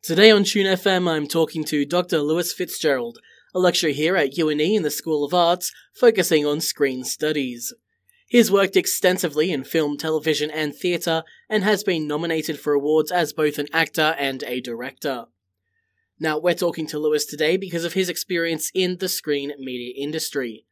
Today 0.00 0.30
on 0.30 0.44
Tune 0.44 0.66
FM, 0.66 1.10
I'm 1.10 1.26
talking 1.26 1.64
to 1.64 1.84
Dr. 1.84 2.20
Lewis 2.20 2.52
Fitz-Gerald, 2.52 3.18
a 3.52 3.58
lecturer 3.58 3.90
here 3.90 4.16
at 4.16 4.38
UNE 4.38 4.60
in 4.60 4.82
the 4.82 4.92
School 4.92 5.24
of 5.24 5.34
Arts, 5.34 5.72
focusing 5.92 6.46
on 6.46 6.60
screen 6.60 7.02
studies. 7.02 7.74
He's 8.28 8.50
worked 8.50 8.76
extensively 8.76 9.50
in 9.50 9.64
film, 9.64 9.98
television, 9.98 10.50
and 10.52 10.72
theatre, 10.72 11.24
and 11.50 11.64
has 11.64 11.82
been 11.82 12.06
nominated 12.06 12.60
for 12.60 12.74
awards 12.74 13.10
as 13.10 13.32
both 13.32 13.58
an 13.58 13.66
actor 13.72 14.14
and 14.18 14.44
a 14.44 14.60
director. 14.60 15.26
Now, 16.20 16.38
we're 16.38 16.54
talking 16.54 16.86
to 16.86 16.98
Lewis 16.98 17.26
today 17.26 17.56
because 17.56 17.84
of 17.84 17.94
his 17.94 18.08
experience 18.08 18.70
in 18.72 18.98
the 18.98 19.08
screen 19.08 19.52
media 19.58 19.94
industry. 19.96 20.64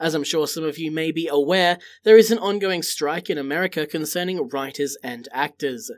As 0.00 0.12
I'm 0.12 0.24
sure 0.24 0.48
some 0.48 0.64
of 0.64 0.76
you 0.76 0.90
may 0.90 1.12
be 1.12 1.28
aware, 1.28 1.78
there 2.02 2.18
is 2.18 2.32
an 2.32 2.38
ongoing 2.38 2.82
strike 2.82 3.30
in 3.30 3.38
America 3.38 3.86
concerning 3.86 4.48
writers 4.48 4.96
and 5.04 5.28
actors. 5.32 5.88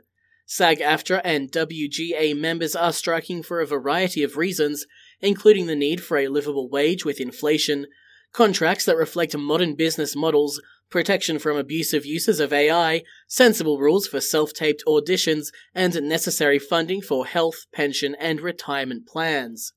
SAG 0.47 0.79
AFTRA 0.79 1.21
and 1.23 1.51
WGA 1.51 2.37
members 2.37 2.75
are 2.75 2.93
striking 2.93 3.41
for 3.41 3.61
a 3.61 3.65
variety 3.65 4.21
of 4.21 4.37
reasons, 4.37 4.85
including 5.19 5.65
the 5.65 5.75
need 5.75 6.03
for 6.03 6.17
a 6.17 6.27
livable 6.27 6.69
wage 6.69 7.03
with 7.03 7.19
inflation, 7.19 7.87
contracts 8.31 8.85
that 8.85 8.95
reflect 8.95 9.35
modern 9.35 9.73
business 9.75 10.15
models, 10.15 10.61
protection 10.91 11.39
from 11.39 11.57
abusive 11.57 12.05
uses 12.05 12.39
of 12.39 12.53
AI, 12.53 13.01
sensible 13.27 13.79
rules 13.79 14.07
for 14.07 14.21
self 14.21 14.53
taped 14.53 14.83
auditions, 14.87 15.47
and 15.73 15.99
necessary 16.03 16.59
funding 16.59 17.01
for 17.01 17.25
health, 17.25 17.65
pension, 17.73 18.15
and 18.19 18.39
retirement 18.39 19.07
plans. 19.07 19.73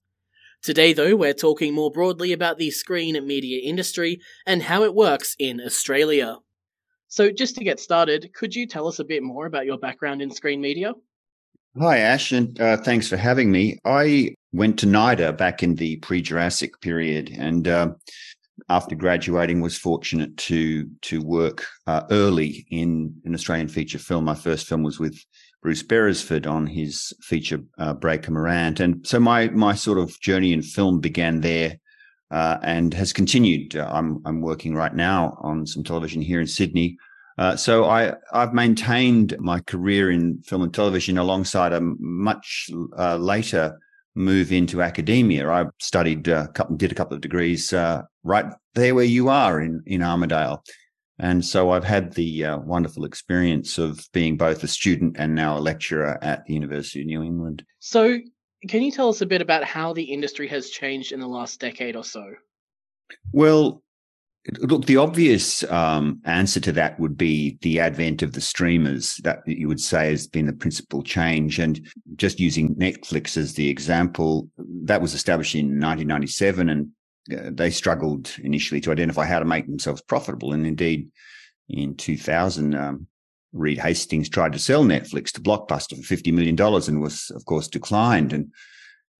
Today, 0.62 0.92
though, 0.92 1.16
we're 1.16 1.32
talking 1.32 1.72
more 1.72 1.90
broadly 1.90 2.32
about 2.32 2.58
the 2.58 2.70
screen 2.70 3.14
media 3.26 3.62
industry 3.64 4.20
and 4.44 4.64
how 4.64 4.82
it 4.82 4.94
works 4.94 5.34
in 5.38 5.60
Australia. 5.60 6.38
So, 7.08 7.30
just 7.30 7.56
to 7.56 7.64
get 7.64 7.80
started, 7.80 8.30
could 8.34 8.54
you 8.54 8.66
tell 8.66 8.86
us 8.86 8.98
a 8.98 9.04
bit 9.04 9.22
more 9.22 9.46
about 9.46 9.66
your 9.66 9.78
background 9.78 10.22
in 10.22 10.30
screen 10.30 10.60
media? 10.60 10.92
Hi, 11.80 11.98
Ash, 11.98 12.32
and 12.32 12.60
uh, 12.60 12.76
thanks 12.78 13.08
for 13.08 13.16
having 13.16 13.52
me. 13.52 13.78
I 13.84 14.34
went 14.52 14.78
to 14.80 14.86
NIDA 14.86 15.36
back 15.36 15.62
in 15.62 15.76
the 15.76 15.96
pre 15.96 16.20
Jurassic 16.20 16.80
period, 16.80 17.30
and 17.38 17.68
uh, 17.68 17.90
after 18.68 18.94
graduating, 18.94 19.60
was 19.60 19.78
fortunate 19.78 20.36
to 20.38 20.88
to 21.02 21.22
work 21.22 21.66
uh, 21.86 22.02
early 22.10 22.66
in 22.70 23.14
an 23.24 23.34
Australian 23.34 23.68
feature 23.68 23.98
film. 23.98 24.24
My 24.24 24.34
first 24.34 24.66
film 24.66 24.82
was 24.82 24.98
with 24.98 25.18
Bruce 25.62 25.82
Beresford 25.82 26.46
on 26.46 26.66
his 26.66 27.12
feature 27.22 27.60
uh, 27.78 27.94
Breaker 27.94 28.32
Morant, 28.32 28.80
and 28.80 29.06
so 29.06 29.20
my 29.20 29.48
my 29.48 29.74
sort 29.74 29.98
of 29.98 30.18
journey 30.20 30.52
in 30.52 30.62
film 30.62 31.00
began 31.00 31.40
there. 31.40 31.78
Uh, 32.30 32.58
and 32.62 32.92
has 32.92 33.10
continued. 33.10 33.74
Uh, 33.74 33.88
I'm 33.90 34.20
I'm 34.26 34.42
working 34.42 34.74
right 34.74 34.94
now 34.94 35.38
on 35.40 35.66
some 35.66 35.82
television 35.82 36.20
here 36.20 36.42
in 36.42 36.46
Sydney. 36.46 36.98
Uh, 37.38 37.54
so 37.54 37.84
I 37.84 38.14
I've 38.32 38.52
maintained 38.52 39.36
my 39.38 39.60
career 39.60 40.10
in 40.10 40.42
film 40.42 40.62
and 40.62 40.74
television 40.74 41.18
alongside 41.18 41.72
a 41.72 41.80
much 41.80 42.68
uh, 42.98 43.16
later 43.16 43.78
move 44.16 44.50
into 44.50 44.82
academia. 44.82 45.48
I 45.48 45.66
studied 45.80 46.26
a 46.26 46.48
couple, 46.48 46.76
did 46.76 46.90
a 46.90 46.94
couple 46.96 47.14
of 47.14 47.20
degrees 47.20 47.72
uh, 47.72 48.02
right 48.24 48.46
there 48.74 48.94
where 48.94 49.04
you 49.04 49.28
are 49.28 49.60
in 49.60 49.82
in 49.86 50.00
Armidale, 50.00 50.58
and 51.20 51.44
so 51.44 51.70
I've 51.70 51.84
had 51.84 52.14
the 52.14 52.44
uh, 52.44 52.58
wonderful 52.58 53.04
experience 53.04 53.78
of 53.78 54.00
being 54.12 54.36
both 54.36 54.64
a 54.64 54.68
student 54.68 55.16
and 55.16 55.36
now 55.36 55.56
a 55.56 55.60
lecturer 55.60 56.18
at 56.22 56.44
the 56.44 56.54
University 56.54 57.02
of 57.02 57.06
New 57.06 57.22
England. 57.22 57.64
So, 57.78 58.18
can 58.68 58.82
you 58.82 58.90
tell 58.90 59.10
us 59.10 59.20
a 59.20 59.26
bit 59.26 59.42
about 59.42 59.62
how 59.62 59.92
the 59.92 60.02
industry 60.02 60.48
has 60.48 60.70
changed 60.70 61.12
in 61.12 61.20
the 61.20 61.28
last 61.28 61.60
decade 61.60 61.94
or 61.94 62.04
so? 62.04 62.24
Well, 63.32 63.82
Look, 64.60 64.86
the 64.86 64.96
obvious 64.96 65.62
um, 65.64 66.20
answer 66.24 66.60
to 66.60 66.72
that 66.72 66.98
would 66.98 67.16
be 67.16 67.58
the 67.60 67.80
advent 67.80 68.22
of 68.22 68.32
the 68.32 68.40
streamers. 68.40 69.16
That 69.24 69.40
you 69.46 69.68
would 69.68 69.80
say 69.80 70.10
has 70.10 70.26
been 70.26 70.46
the 70.46 70.52
principal 70.52 71.02
change. 71.02 71.58
And 71.58 71.86
just 72.16 72.40
using 72.40 72.74
Netflix 72.76 73.36
as 73.36 73.54
the 73.54 73.68
example, 73.68 74.48
that 74.84 75.02
was 75.02 75.14
established 75.14 75.54
in 75.54 75.80
1997, 75.80 76.68
and 76.68 76.88
uh, 77.32 77.50
they 77.52 77.70
struggled 77.70 78.34
initially 78.42 78.80
to 78.82 78.92
identify 78.92 79.26
how 79.26 79.38
to 79.38 79.44
make 79.44 79.66
themselves 79.66 80.02
profitable. 80.02 80.52
And 80.52 80.66
indeed, 80.66 81.10
in 81.68 81.94
2000, 81.96 82.74
um, 82.74 83.06
Reed 83.52 83.78
Hastings 83.78 84.28
tried 84.28 84.52
to 84.52 84.58
sell 84.58 84.84
Netflix 84.84 85.32
to 85.32 85.40
Blockbuster 85.40 85.96
for 86.02 86.14
$50 86.14 86.32
million 86.32 86.58
and 86.60 87.00
was, 87.02 87.30
of 87.34 87.44
course, 87.44 87.68
declined. 87.68 88.32
And 88.32 88.52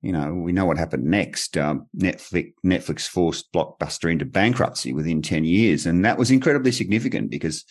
you 0.01 0.13
know, 0.13 0.33
we 0.33 0.53
know 0.53 0.65
what 0.65 0.79
happened 0.79 1.05
next. 1.05 1.57
Um, 1.57 1.87
Netflix, 1.97 2.53
Netflix 2.65 3.09
forced 3.09 3.53
Blockbuster 3.53 4.11
into 4.11 4.25
bankruptcy 4.25 4.93
within 4.93 5.23
10 5.23 5.45
years. 5.45 5.87
And 5.87 6.05
that 6.05 6.19
was 6.19 6.31
incredibly 6.31 6.71
significant 6.71 7.31
because 7.31 7.65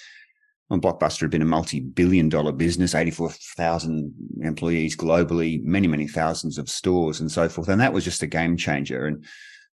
well, 0.70 0.80
Blockbuster 0.80 1.22
had 1.22 1.30
been 1.30 1.42
a 1.42 1.46
multi 1.46 1.80
billion 1.80 2.28
dollar 2.28 2.52
business, 2.52 2.94
84,000 2.94 4.14
employees 4.42 4.98
globally, 4.98 5.64
many, 5.64 5.88
many 5.88 6.08
thousands 6.08 6.58
of 6.58 6.70
stores 6.70 7.22
and 7.22 7.32
so 7.32 7.48
forth. 7.48 7.70
And 7.70 7.80
that 7.80 7.94
was 7.94 8.04
just 8.04 8.24
a 8.24 8.28
game 8.28 8.58
changer. 8.58 9.06
And 9.06 9.26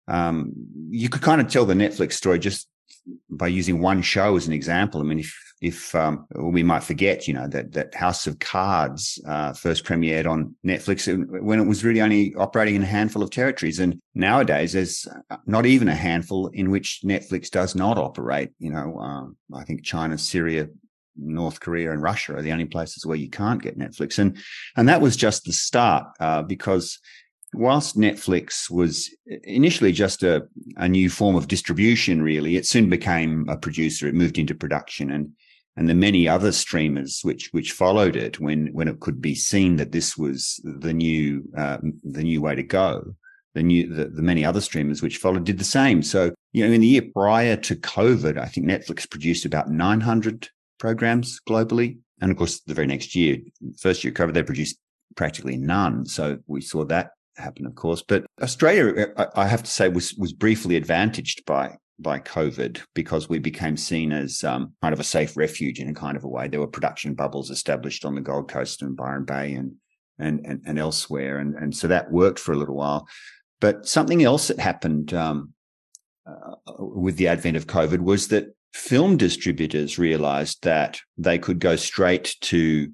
um, 0.06 0.52
you 0.88 1.10
could 1.10 1.20
kind 1.20 1.42
of 1.42 1.48
tell 1.48 1.66
the 1.66 1.74
Netflix 1.74 2.14
story 2.14 2.38
just 2.38 2.66
by 3.28 3.48
using 3.48 3.82
one 3.82 4.00
show 4.00 4.36
as 4.36 4.46
an 4.46 4.54
example. 4.54 5.00
I 5.02 5.04
mean, 5.04 5.18
if 5.18 5.47
if 5.60 5.94
um, 5.94 6.26
we 6.36 6.62
might 6.62 6.84
forget, 6.84 7.26
you 7.26 7.34
know, 7.34 7.48
that 7.48 7.72
that 7.72 7.94
House 7.94 8.26
of 8.26 8.38
Cards 8.38 9.20
uh, 9.26 9.52
first 9.52 9.84
premiered 9.84 10.26
on 10.26 10.54
Netflix 10.64 11.08
when 11.42 11.58
it 11.58 11.66
was 11.66 11.84
really 11.84 12.00
only 12.00 12.34
operating 12.36 12.76
in 12.76 12.82
a 12.82 12.86
handful 12.86 13.22
of 13.22 13.30
territories, 13.30 13.80
and 13.80 14.00
nowadays 14.14 14.72
there's 14.72 15.06
not 15.46 15.66
even 15.66 15.88
a 15.88 15.94
handful 15.94 16.48
in 16.48 16.70
which 16.70 17.00
Netflix 17.04 17.50
does 17.50 17.74
not 17.74 17.98
operate. 17.98 18.50
You 18.58 18.70
know, 18.70 18.98
um, 18.98 19.36
I 19.52 19.64
think 19.64 19.84
China, 19.84 20.16
Syria, 20.16 20.68
North 21.16 21.58
Korea, 21.58 21.90
and 21.90 22.02
Russia 22.02 22.36
are 22.36 22.42
the 22.42 22.52
only 22.52 22.66
places 22.66 23.04
where 23.04 23.16
you 23.16 23.28
can't 23.28 23.62
get 23.62 23.78
Netflix, 23.78 24.18
and 24.18 24.36
and 24.76 24.88
that 24.88 25.00
was 25.00 25.16
just 25.16 25.44
the 25.44 25.52
start 25.52 26.06
uh, 26.20 26.42
because 26.42 27.00
whilst 27.52 27.96
Netflix 27.96 28.70
was 28.70 29.10
initially 29.26 29.90
just 29.90 30.22
a, 30.22 30.46
a 30.76 30.88
new 30.88 31.10
form 31.10 31.34
of 31.34 31.48
distribution, 31.48 32.22
really, 32.22 32.56
it 32.56 32.66
soon 32.66 32.88
became 32.88 33.48
a 33.48 33.56
producer. 33.56 34.06
It 34.06 34.14
moved 34.14 34.38
into 34.38 34.54
production 34.54 35.10
and 35.10 35.32
and 35.78 35.88
the 35.88 35.94
many 35.94 36.26
other 36.26 36.50
streamers 36.50 37.20
which 37.22 37.50
which 37.52 37.70
followed 37.70 38.16
it 38.16 38.40
when 38.40 38.66
when 38.72 38.88
it 38.88 38.98
could 38.98 39.22
be 39.22 39.34
seen 39.36 39.76
that 39.76 39.92
this 39.92 40.18
was 40.18 40.60
the 40.64 40.92
new 40.92 41.44
uh, 41.56 41.78
the 42.02 42.24
new 42.24 42.42
way 42.42 42.56
to 42.56 42.64
go. 42.64 43.14
The 43.54 43.62
new 43.62 43.94
the, 43.94 44.06
the 44.06 44.22
many 44.22 44.44
other 44.44 44.60
streamers 44.60 45.02
which 45.02 45.18
followed 45.18 45.44
did 45.44 45.58
the 45.58 45.64
same. 45.64 46.02
So 46.02 46.34
you 46.52 46.66
know, 46.66 46.72
in 46.72 46.80
the 46.80 46.86
year 46.88 47.04
prior 47.14 47.56
to 47.56 47.76
COVID, 47.76 48.38
I 48.38 48.46
think 48.46 48.66
Netflix 48.66 49.08
produced 49.08 49.44
about 49.44 49.70
900 49.70 50.48
programs 50.80 51.40
globally, 51.48 51.98
and 52.20 52.32
of 52.32 52.36
course, 52.36 52.60
the 52.60 52.74
very 52.74 52.88
next 52.88 53.14
year, 53.14 53.38
first 53.78 54.02
year 54.02 54.12
COVID, 54.12 54.34
they 54.34 54.42
produced 54.42 54.78
practically 55.14 55.56
none. 55.56 56.06
So 56.06 56.38
we 56.48 56.60
saw 56.60 56.84
that 56.86 57.12
happen, 57.36 57.66
of 57.66 57.76
course. 57.76 58.02
But 58.02 58.26
Australia, 58.42 59.12
I 59.36 59.46
have 59.46 59.62
to 59.62 59.70
say, 59.70 59.88
was 59.88 60.12
was 60.14 60.32
briefly 60.32 60.74
advantaged 60.74 61.44
by 61.46 61.76
by 61.98 62.20
COVID 62.20 62.80
because 62.94 63.28
we 63.28 63.38
became 63.38 63.76
seen 63.76 64.12
as 64.12 64.44
um, 64.44 64.74
kind 64.82 64.92
of 64.92 65.00
a 65.00 65.04
safe 65.04 65.36
refuge 65.36 65.80
in 65.80 65.88
a 65.88 65.94
kind 65.94 66.16
of 66.16 66.24
a 66.24 66.28
way. 66.28 66.48
There 66.48 66.60
were 66.60 66.66
production 66.66 67.14
bubbles 67.14 67.50
established 67.50 68.04
on 68.04 68.14
the 68.14 68.20
Gold 68.20 68.48
Coast 68.48 68.82
and 68.82 68.96
Byron 68.96 69.24
Bay 69.24 69.54
and 69.54 69.74
and 70.18 70.44
and, 70.44 70.62
and 70.66 70.78
elsewhere, 70.78 71.38
and 71.38 71.54
and 71.54 71.76
so 71.76 71.88
that 71.88 72.10
worked 72.10 72.38
for 72.38 72.52
a 72.52 72.56
little 72.56 72.76
while. 72.76 73.08
But 73.60 73.86
something 73.86 74.22
else 74.22 74.48
that 74.48 74.60
happened 74.60 75.12
um, 75.14 75.52
uh, 76.26 76.54
with 76.78 77.16
the 77.16 77.28
advent 77.28 77.56
of 77.56 77.66
COVID 77.66 78.00
was 78.00 78.28
that 78.28 78.54
film 78.72 79.16
distributors 79.16 79.98
realized 79.98 80.62
that 80.62 81.00
they 81.16 81.38
could 81.38 81.58
go 81.58 81.74
straight 81.74 82.36
to 82.40 82.92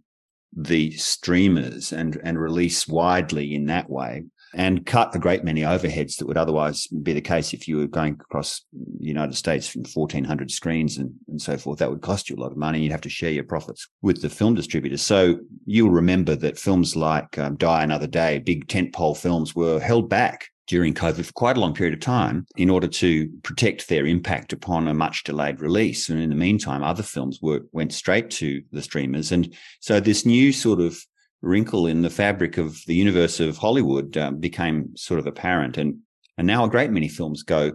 the 0.56 0.92
streamers 0.92 1.92
and 1.92 2.19
and 2.22 2.38
release 2.38 2.87
widely 2.87 3.54
in 3.54 3.66
that 3.66 3.91
way 3.91 4.25
and 4.54 4.87
cut 4.87 5.15
a 5.15 5.19
great 5.19 5.44
many 5.44 5.62
overheads 5.62 6.16
that 6.16 6.26
would 6.26 6.37
otherwise 6.37 6.87
be 6.87 7.12
the 7.12 7.20
case 7.20 7.53
if 7.53 7.66
you 7.66 7.76
were 7.76 7.87
going 7.87 8.15
across 8.15 8.62
the 8.72 9.06
United 9.06 9.34
States 9.34 9.69
from 9.69 9.82
1400 9.82 10.50
screens 10.50 10.97
and, 10.98 11.12
and 11.28 11.42
so 11.42 11.56
forth. 11.56 11.78
That 11.78 11.91
would 11.91 12.03
cost 12.03 12.31
you 12.31 12.37
a 12.37 12.41
lot 12.41 12.53
of 12.53 12.56
money. 12.56 12.81
You'd 12.81 12.92
have 12.92 13.00
to 13.03 13.09
share 13.09 13.32
your 13.32 13.44
profits 13.44 13.88
with 14.03 14.22
the 14.22 14.31
film 14.31 14.54
distributors. 14.54 15.03
So 15.03 15.41
you'll 15.66 15.91
remember 15.91 16.37
that 16.37 16.59
films 16.59 16.94
like 16.94 17.36
um, 17.38 17.56
Die 17.56 17.82
Another 17.82 18.06
Day, 18.06 18.38
big 18.38 18.69
tentpole 18.69 19.16
films 19.16 19.54
were 19.54 19.80
held 19.80 20.09
back 20.09 20.48
during 20.66 20.95
COVID 20.95 21.27
for 21.27 21.33
quite 21.33 21.57
a 21.57 21.61
long 21.61 21.75
period 21.75 21.95
of 21.95 22.01
time 22.01 22.47
in 22.57 22.71
order 22.71 22.89
to 22.89 23.28
protect 23.43 23.89
their 23.89 24.07
impact 24.07 24.53
upon 24.53 24.89
a 24.89 24.95
much 24.95 25.25
delayed 25.25 25.61
release. 25.61 26.09
And 26.09 26.21
in 26.21 26.31
the 26.31 26.37
meantime, 26.37 26.83
other 26.83 27.03
films 27.03 27.39
were, 27.43 27.61
went 27.72 27.93
straight 27.93 28.31
to 28.31 28.63
the 28.72 28.83
streamers. 28.83 29.31
And 29.31 29.55
so 29.81 30.01
this 30.01 30.25
new 30.25 30.53
sort 30.53 30.81
of 30.81 30.99
wrinkle 31.43 31.87
in 31.87 32.03
the 32.03 32.11
fabric 32.11 32.57
of 32.57 32.78
the 32.87 32.95
universe 32.95 33.41
of 33.41 33.59
Hollywood 33.59 34.16
um, 34.16 34.39
became 34.39 34.97
sort 34.97 35.21
of 35.21 35.27
apparent. 35.27 35.77
And, 35.77 35.99
and 36.39 36.47
now 36.47 36.65
a 36.65 36.71
great 36.71 36.91
many 36.91 37.09
films 37.09 37.43
go, 37.43 37.72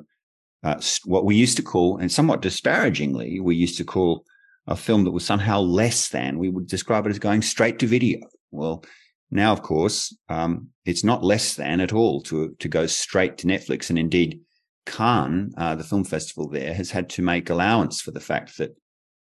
uh, 0.63 0.81
what 1.05 1.25
we 1.25 1.35
used 1.35 1.57
to 1.57 1.63
call, 1.63 1.97
and 1.97 2.11
somewhat 2.11 2.41
disparagingly, 2.41 3.39
we 3.39 3.55
used 3.55 3.77
to 3.77 3.83
call 3.83 4.25
a 4.67 4.75
film 4.75 5.03
that 5.03 5.11
was 5.11 5.25
somehow 5.25 5.59
less 5.59 6.09
than, 6.09 6.39
we 6.39 6.49
would 6.49 6.67
describe 6.67 7.05
it 7.05 7.09
as 7.09 7.19
going 7.19 7.41
straight 7.41 7.79
to 7.79 7.87
video. 7.87 8.19
Well, 8.51 8.83
now, 9.31 9.51
of 9.51 9.61
course, 9.61 10.15
um, 10.27 10.69
it's 10.85 11.03
not 11.03 11.23
less 11.23 11.55
than 11.55 11.81
at 11.81 11.93
all 11.93 12.21
to, 12.23 12.55
to 12.59 12.67
go 12.67 12.87
straight 12.87 13.37
to 13.39 13.47
Netflix. 13.47 13.89
And 13.89 13.99
indeed, 13.99 14.41
Cannes, 14.85 15.53
uh, 15.57 15.75
the 15.75 15.83
film 15.83 16.03
festival 16.03 16.49
there, 16.49 16.73
has 16.73 16.89
had 16.89 17.09
to 17.11 17.21
make 17.21 17.49
allowance 17.49 18.01
for 18.01 18.11
the 18.11 18.19
fact 18.19 18.57
that 18.57 18.75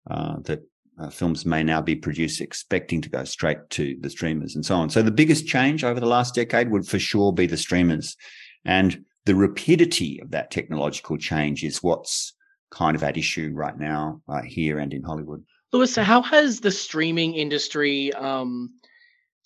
uh, 0.10 0.38
that 0.44 0.62
uh, 1.00 1.10
films 1.10 1.46
may 1.46 1.64
now 1.64 1.82
be 1.82 1.96
produced 1.96 2.40
expecting 2.40 3.02
to 3.02 3.10
go 3.10 3.24
straight 3.26 3.58
to 3.70 3.98
the 4.00 4.10
streamers 4.10 4.56
and 4.56 4.66
so 4.66 4.76
on. 4.76 4.90
So 4.90 5.02
the 5.02 5.12
biggest 5.12 5.46
change 5.46 5.84
over 5.84 6.00
the 6.00 6.06
last 6.08 6.34
decade 6.34 6.72
would 6.72 6.88
for 6.88 6.98
sure 6.98 7.34
be 7.34 7.46
the 7.46 7.58
streamers. 7.58 8.16
And 8.66 9.04
the 9.26 9.36
rapidity 9.36 10.20
of 10.22 10.32
that 10.32 10.50
technological 10.50 11.18
change 11.18 11.64
is 11.64 11.84
what's 11.84 12.34
kind 12.72 12.96
of 12.96 13.04
at 13.04 13.18
issue 13.18 13.52
right 13.54 13.78
now 13.78 14.22
uh, 14.28 14.42
here 14.42 14.80
and 14.80 14.94
in 14.94 15.04
Hollywood. 15.04 15.44
So 15.86 16.02
how 16.02 16.22
has 16.22 16.62
the 16.62 16.72
streaming 16.72 17.36
industry 17.36 18.14
um, 18.14 18.72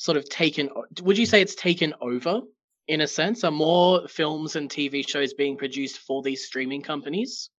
sort 0.01 0.17
of 0.17 0.27
taken, 0.29 0.67
would 1.03 1.17
you 1.17 1.27
say 1.27 1.41
it's 1.41 1.53
taken 1.53 1.93
over 2.01 2.41
in 2.87 3.01
a 3.01 3.07
sense? 3.07 3.43
Are 3.43 3.51
more 3.51 4.07
films 4.07 4.55
and 4.55 4.67
TV 4.67 5.07
shows 5.07 5.31
being 5.31 5.55
produced 5.55 5.99
for 5.99 6.23
these 6.23 6.43
streaming 6.43 6.81
companies? 6.81 7.51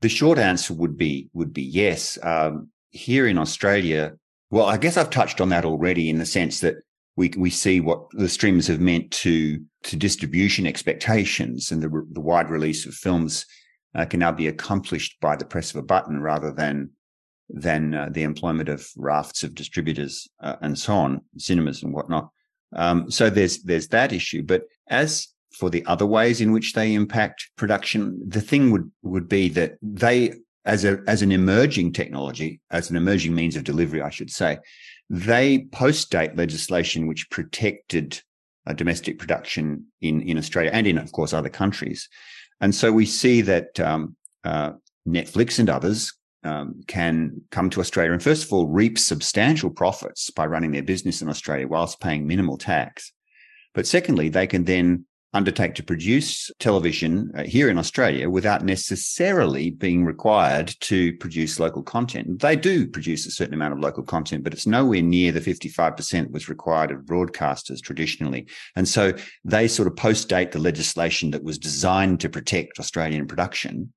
The 0.00 0.08
short 0.08 0.36
answer 0.36 0.74
would 0.74 0.96
be 0.96 1.30
would 1.32 1.52
be 1.52 1.62
yes. 1.62 2.18
Um, 2.22 2.70
here 2.90 3.28
in 3.28 3.38
Australia, 3.38 4.14
well, 4.50 4.66
I 4.66 4.78
guess 4.78 4.96
I've 4.96 5.10
touched 5.10 5.40
on 5.40 5.48
that 5.50 5.64
already 5.64 6.10
in 6.10 6.18
the 6.18 6.26
sense 6.26 6.58
that 6.60 6.74
we 7.14 7.32
we 7.36 7.50
see 7.50 7.80
what 7.80 8.00
the 8.10 8.28
streams 8.28 8.66
have 8.66 8.80
meant 8.80 9.12
to 9.22 9.60
to 9.84 9.96
distribution 9.96 10.66
expectations, 10.66 11.70
and 11.70 11.82
the 11.82 11.88
the 12.10 12.20
wide 12.20 12.50
release 12.50 12.84
of 12.84 12.94
films 12.94 13.46
uh, 13.94 14.04
can 14.04 14.20
now 14.20 14.32
be 14.32 14.48
accomplished 14.48 15.16
by 15.20 15.36
the 15.36 15.46
press 15.46 15.70
of 15.70 15.76
a 15.76 15.86
button 15.86 16.20
rather 16.20 16.52
than 16.52 16.90
than 17.48 17.94
uh, 17.94 18.08
the 18.10 18.22
employment 18.22 18.68
of 18.68 18.88
rafts 18.96 19.42
of 19.44 19.54
distributors 19.54 20.28
uh, 20.40 20.56
and 20.60 20.78
so 20.78 20.94
on, 20.94 21.20
cinemas 21.38 21.82
and 21.82 21.92
whatnot. 21.92 22.30
Um, 22.74 23.10
so 23.10 23.30
there's 23.30 23.62
there's 23.62 23.88
that 23.88 24.12
issue. 24.12 24.42
But 24.42 24.64
as 24.88 25.28
for 25.54 25.70
the 25.70 25.84
other 25.86 26.06
ways 26.06 26.40
in 26.40 26.52
which 26.52 26.72
they 26.72 26.94
impact 26.94 27.50
production, 27.56 28.20
the 28.26 28.40
thing 28.40 28.70
would 28.70 28.90
would 29.02 29.28
be 29.28 29.48
that 29.50 29.76
they, 29.80 30.34
as 30.64 30.84
a 30.84 31.00
as 31.06 31.22
an 31.22 31.32
emerging 31.32 31.92
technology, 31.92 32.60
as 32.70 32.90
an 32.90 32.96
emerging 32.96 33.34
means 33.34 33.56
of 33.56 33.64
delivery, 33.64 34.02
I 34.02 34.10
should 34.10 34.30
say, 34.30 34.58
they 35.08 35.66
post 35.72 36.10
date 36.10 36.36
legislation 36.36 37.06
which 37.06 37.30
protected 37.30 38.20
uh, 38.66 38.72
domestic 38.72 39.18
production 39.18 39.86
in 40.00 40.20
in 40.22 40.36
Australia 40.36 40.72
and 40.72 40.86
in 40.86 40.98
of 40.98 41.12
course 41.12 41.32
other 41.32 41.48
countries, 41.48 42.08
and 42.60 42.74
so 42.74 42.90
we 42.90 43.06
see 43.06 43.40
that 43.42 43.78
um, 43.78 44.16
uh, 44.44 44.72
Netflix 45.06 45.60
and 45.60 45.70
others 45.70 46.12
um, 46.46 46.82
can 46.86 47.42
come 47.50 47.68
to 47.70 47.80
Australia 47.80 48.12
and 48.12 48.22
first 48.22 48.44
of 48.44 48.52
all 48.52 48.66
reap 48.68 48.98
substantial 48.98 49.70
profits 49.70 50.30
by 50.30 50.46
running 50.46 50.72
their 50.72 50.82
business 50.82 51.20
in 51.20 51.28
Australia 51.28 51.68
whilst 51.68 52.00
paying 52.00 52.26
minimal 52.26 52.56
tax. 52.56 53.12
But 53.74 53.86
secondly, 53.86 54.28
they 54.28 54.46
can 54.46 54.64
then 54.64 55.04
undertake 55.36 55.74
to 55.74 55.82
produce 55.82 56.50
television 56.58 57.30
uh, 57.36 57.42
here 57.42 57.68
in 57.68 57.78
Australia 57.78 58.30
without 58.30 58.64
necessarily 58.64 59.70
being 59.70 60.04
required 60.04 60.74
to 60.80 61.14
produce 61.18 61.60
local 61.60 61.82
content. 61.82 62.40
They 62.40 62.56
do 62.56 62.88
produce 62.88 63.26
a 63.26 63.30
certain 63.30 63.52
amount 63.52 63.74
of 63.74 63.80
local 63.80 64.02
content, 64.02 64.44
but 64.44 64.54
it's 64.54 64.66
nowhere 64.66 65.02
near 65.02 65.32
the 65.32 65.40
55% 65.40 66.10
that 66.10 66.30
was 66.32 66.48
required 66.48 66.90
of 66.90 67.00
broadcasters 67.00 67.82
traditionally. 67.82 68.46
And 68.76 68.88
so 68.88 69.12
they 69.44 69.68
sort 69.68 69.88
of 69.88 69.96
post 69.96 70.28
date 70.28 70.52
the 70.52 70.58
legislation 70.58 71.32
that 71.32 71.44
was 71.44 71.58
designed 71.58 72.20
to 72.20 72.30
protect 72.30 72.80
Australian 72.80 73.26
production. 73.26 73.92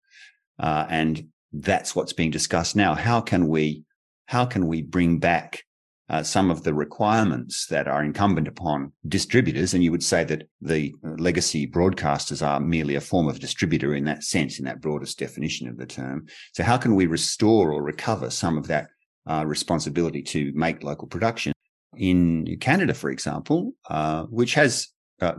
Uh, 0.60 0.86
and 0.90 1.30
that's 1.52 1.96
what's 1.96 2.14
being 2.14 2.32
discussed 2.32 2.76
now. 2.76 2.94
How 2.94 3.22
can 3.22 3.48
we, 3.48 3.84
how 4.28 4.46
can 4.46 4.68
we 4.68 4.82
bring 4.82 5.20
back 5.20 5.64
uh, 6.10 6.24
some 6.24 6.50
of 6.50 6.64
the 6.64 6.74
requirements 6.74 7.68
that 7.68 7.88
are 7.88 8.04
incumbent 8.04 8.48
upon 8.48 8.92
distributors. 9.08 9.74
And 9.74 9.84
you 9.84 9.92
would 9.92 10.04
say 10.04 10.24
that 10.24 10.50
the 10.62 10.94
legacy 11.04 11.68
broadcasters 11.68 12.46
are 12.46 12.60
merely 12.60 12.96
a 12.96 13.02
form 13.02 13.28
of 13.28 13.40
distributor 13.40 13.94
in 13.94 14.06
that 14.06 14.24
sense, 14.24 14.58
in 14.58 14.66
that 14.66 14.82
broadest 14.82 15.20
definition 15.20 15.68
of 15.68 15.78
the 15.78 15.86
term. 15.86 16.26
So 16.54 16.64
how 16.64 16.78
can 16.78 16.96
we 16.96 17.06
restore 17.06 17.72
or 17.72 17.84
recover 17.84 18.30
some 18.32 18.58
of 18.58 18.68
that 18.68 18.88
uh, 19.28 19.44
responsibility 19.46 20.24
to 20.24 20.52
make 20.56 20.84
local 20.84 21.08
production? 21.08 21.54
In 21.96 22.58
Canada, 22.60 22.94
for 22.94 23.12
example, 23.12 23.74
uh, 23.90 24.24
which 24.24 24.54
has 24.56 24.88
uh, 25.22 25.34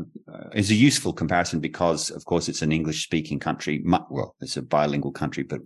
is 0.54 0.70
a 0.70 0.74
useful 0.74 1.12
comparison 1.12 1.58
because, 1.58 2.10
of 2.10 2.24
course, 2.26 2.50
it's 2.50 2.60
an 2.60 2.70
English 2.70 3.02
speaking 3.02 3.38
country. 3.38 3.82
Well, 4.10 4.36
it's 4.40 4.58
a 4.58 4.62
bilingual 4.62 5.12
country, 5.12 5.42
but 5.42 5.60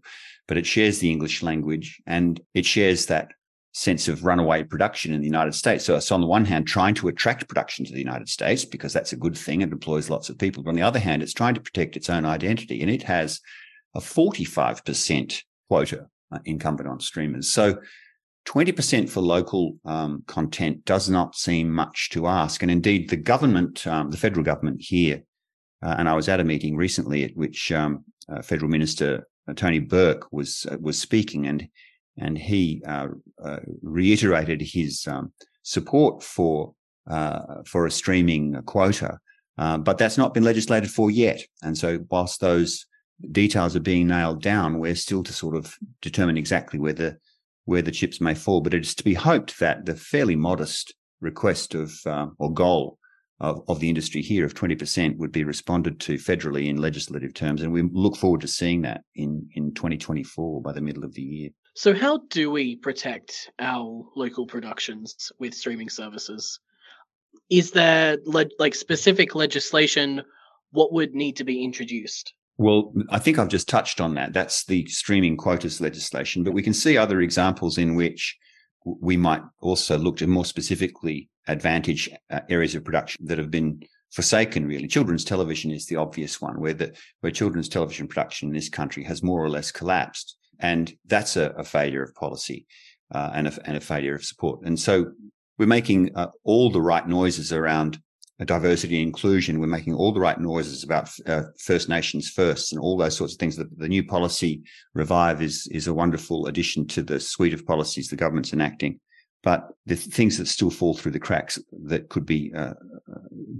but 0.47 0.59
it 0.59 0.67
shares 0.67 0.99
the 0.99 1.11
English 1.11 1.43
language 1.43 2.01
and 2.07 2.41
it 2.55 2.67
shares 2.67 3.07
that 3.07 3.33
sense 3.73 4.07
of 4.07 4.25
runaway 4.25 4.63
production 4.63 5.13
in 5.13 5.21
the 5.21 5.27
United 5.27 5.53
States. 5.53 5.85
So 5.85 5.97
it's 5.97 6.13
on 6.13 6.21
the 6.21 6.27
one 6.27 6.45
hand 6.45 6.67
trying 6.67 6.95
to 6.95 7.09
attract 7.09 7.49
production 7.49 7.85
to 7.85 7.93
the 7.93 7.99
United 7.99 8.29
States 8.29 8.65
because 8.65 8.93
that's 8.93 9.13
a 9.13 9.17
good 9.17 9.37
thing. 9.37 9.63
It 9.63 9.73
employs 9.73 10.09
lots 10.09 10.29
of 10.29 10.39
people. 10.39 10.63
But 10.63 10.71
on 10.71 10.77
the 10.77 10.83
other 10.83 11.01
hand, 11.01 11.23
it's 11.23 11.33
trying 11.33 11.55
to 11.55 11.61
protect 11.61 11.97
its 11.97 12.09
own 12.09 12.25
identity 12.25 12.81
and 12.83 12.91
it 12.91 13.03
has 13.03 13.41
a 13.95 14.01
45% 14.01 15.43
quota 15.69 16.07
uh, 16.31 16.39
incumbent 16.45 16.89
on 16.89 17.01
streamers. 17.01 17.49
So 17.51 17.79
20% 18.47 19.09
for 19.09 19.21
local 19.21 19.77
um, 19.85 20.23
content 20.27 20.85
does 20.85 21.09
not 21.09 21.35
seem 21.35 21.71
much 21.71 22.11
to 22.11 22.27
ask. 22.27 22.63
And 22.63 22.71
indeed, 22.71 23.11
the 23.11 23.17
government, 23.17 23.87
um, 23.87 24.11
the 24.11 24.17
federal 24.17 24.45
government 24.45 24.83
here, 24.83 25.23
uh, 25.83 25.97
and 25.99 26.09
I 26.09 26.15
was 26.15 26.29
at 26.29 26.41
a 26.41 26.45
meeting 26.45 26.77
recently 26.77 27.25
at 27.25 27.35
which 27.35 27.73
um, 27.73 28.05
uh, 28.29 28.43
Federal 28.43 28.71
Minister 28.71 29.27
Tony 29.57 29.79
Burke 29.79 30.27
was 30.33 30.67
uh, 30.71 30.77
was 30.81 30.99
speaking, 30.99 31.47
and 31.47 31.69
and 32.19 32.39
he 32.39 32.83
uh, 32.87 33.09
uh, 33.43 33.59
reiterated 33.83 34.63
his 34.63 35.07
um, 35.07 35.33
support 35.63 36.23
for 36.23 36.75
uh, 37.09 37.63
for 37.67 37.87
a 37.87 37.91
streaming 37.91 38.55
quota, 38.63 39.19
uh, 39.59 39.79
but 39.79 39.99
that's 39.99 40.19
not 40.19 40.35
been 40.35 40.45
legislated 40.45 40.91
for 40.91 41.11
yet. 41.11 41.43
And 41.63 41.77
so, 41.77 42.01
whilst 42.11 42.41
those 42.41 42.87
details 43.33 43.77
are 43.77 43.81
being 43.81 44.07
nailed 44.07 44.43
down, 44.43 44.79
we're 44.79 44.95
still 44.95 45.23
to 45.23 45.33
sort 45.33 45.57
of 45.57 45.75
determine 46.01 46.39
exactly 46.39 46.79
where 46.79 46.93
the 46.93 47.19
where 47.67 47.83
the 47.83 47.93
chips 47.93 48.21
may 48.21 48.35
fall. 48.35 48.61
But 48.61 48.75
it 48.75 48.83
is 48.83 48.95
to 48.97 49.05
be 49.05 49.15
hoped 49.15 49.59
that 49.61 49.85
the 49.85 49.95
fairly 49.95 50.37
modest 50.37 50.95
request 51.21 51.75
of 51.75 51.95
uh, 52.07 52.29
or 52.39 52.53
goal 52.53 52.99
of, 53.41 53.63
of 53.69 53.81
the 53.81 53.89
industry 53.89 54.23
here 54.23 54.45
of 54.45 54.55
20% 54.55 55.17
would 55.19 55.33
be 55.33 55.45
responded 55.45 56.01
to 56.01 56.15
federally 56.15 56.69
in 56.69 56.77
legislative 56.77 57.35
terms. 57.35 57.63
And 57.63 57.73
we 57.73 57.83
look 57.83 58.17
forward 58.17 58.41
to 58.43 58.49
seeing 58.49 58.83
that 58.83 59.03
in, 59.15 59.49
in 59.55 59.75
2024 59.75 60.63
by 60.63 60.73
the 60.73 60.81
middle 60.81 61.05
of 61.05 61.15
the 61.15 61.23
year. 61.23 61.51
So, 61.77 61.93
how 61.93 62.21
do 62.31 62.51
we 62.51 62.77
protect 62.77 63.51
our 63.59 64.05
local 64.15 64.47
productions 64.47 65.33
with 65.41 65.55
streaming 65.55 65.89
services? 65.89 66.61
Is 67.51 67.73
there 67.73 68.19
le- 68.25 68.47
like 68.61 68.77
specific 68.77 69.35
legislation? 69.35 70.23
What 70.71 70.93
would 70.93 71.15
need 71.15 71.37
to 71.37 71.45
be 71.45 71.65
introduced? 71.65 72.33
Well, 72.57 72.93
I 73.11 73.19
think 73.19 73.39
I've 73.39 73.49
just 73.49 73.69
touched 73.69 74.01
on 74.01 74.15
that. 74.15 74.33
That's 74.33 74.65
the 74.65 74.87
streaming 74.87 75.37
quotas 75.37 75.81
legislation, 75.81 76.45
but 76.45 76.53
we 76.53 76.63
can 76.63 76.75
see 76.75 76.97
other 76.97 77.21
examples 77.21 77.77
in 77.79 77.97
which 77.97 78.39
we 78.85 79.17
might 79.17 79.43
also 79.61 79.99
look 79.99 80.19
to 80.19 80.27
more 80.27 80.45
specifically 80.45 81.29
advantage 81.49 82.11
uh, 82.31 82.41
areas 82.49 82.75
of 82.75 82.85
production 82.85 83.27
that 83.27 83.39
have 83.39 83.51
been 83.51 83.83
forsaken 84.13 84.67
really 84.67 84.87
children's 84.87 85.25
television 85.25 85.71
is 85.71 85.87
the 85.87 85.97
obvious 85.97 86.41
one 86.41 86.61
where 86.61 86.73
the 86.73 86.95
where 87.21 87.33
children's 87.33 87.69
television 87.69 88.07
production 88.07 88.49
in 88.49 88.55
this 88.55 88.69
country 88.69 89.03
has 89.03 89.23
more 89.23 89.45
or 89.45 89.51
less 89.51 89.73
collapsed 89.73 90.37
and 90.61 90.97
that's 91.07 91.37
a, 91.37 91.51
a 91.51 91.65
failure 91.65 92.03
of 92.03 92.15
policy 92.15 92.67
uh, 93.13 93.31
and, 93.35 93.47
a, 93.47 93.59
and, 93.67 93.77
a, 93.77 93.81
failure 93.81 94.15
of 94.15 94.25
support. 94.25 94.61
And 94.65 94.79
so 94.79 95.13
we're 95.59 95.67
making 95.67 96.17
uh, 96.17 96.29
all 96.43 96.71
the 96.71 96.81
right 96.81 97.07
noises 97.07 97.53
around 97.53 98.01
diversity 98.45 98.99
and 98.99 99.09
inclusion. 99.09 99.61
We're 99.61 99.67
making 99.67 99.95
all 99.95 100.13
the 100.13 100.21
right 100.21 100.39
noises 100.41 100.83
about 100.83 101.11
uh, 101.27 101.43
First 101.61 101.89
Nations 101.89 102.31
first 102.31 102.73
and 102.73 102.81
all 102.81 102.97
those 102.97 103.17
sorts 103.17 103.35
of 103.35 103.39
things. 103.39 103.57
The, 103.57 103.69
the, 103.77 103.89
new 103.89 104.05
policy 104.05 104.63
revive 104.95 105.41
is 105.41 105.69
is 105.71 105.87
a 105.87 105.95
wonderful 105.95 106.47
addition 106.47 106.87
to 106.89 107.03
the 107.03 107.21
suite 107.21 107.55
of 107.55 107.67
policies 107.67 108.09
the 108.09 108.17
government's 108.17 108.53
enacting. 108.53 108.99
But 109.43 109.69
the 109.87 109.95
things 109.95 110.39
that 110.39 110.49
still 110.49 110.71
fall 110.71 110.95
through 110.95 111.13
the 111.13 111.21
cracks 111.21 111.59
that 111.85 112.09
could 112.09 112.25
be 112.25 112.53
uh, 112.57 112.75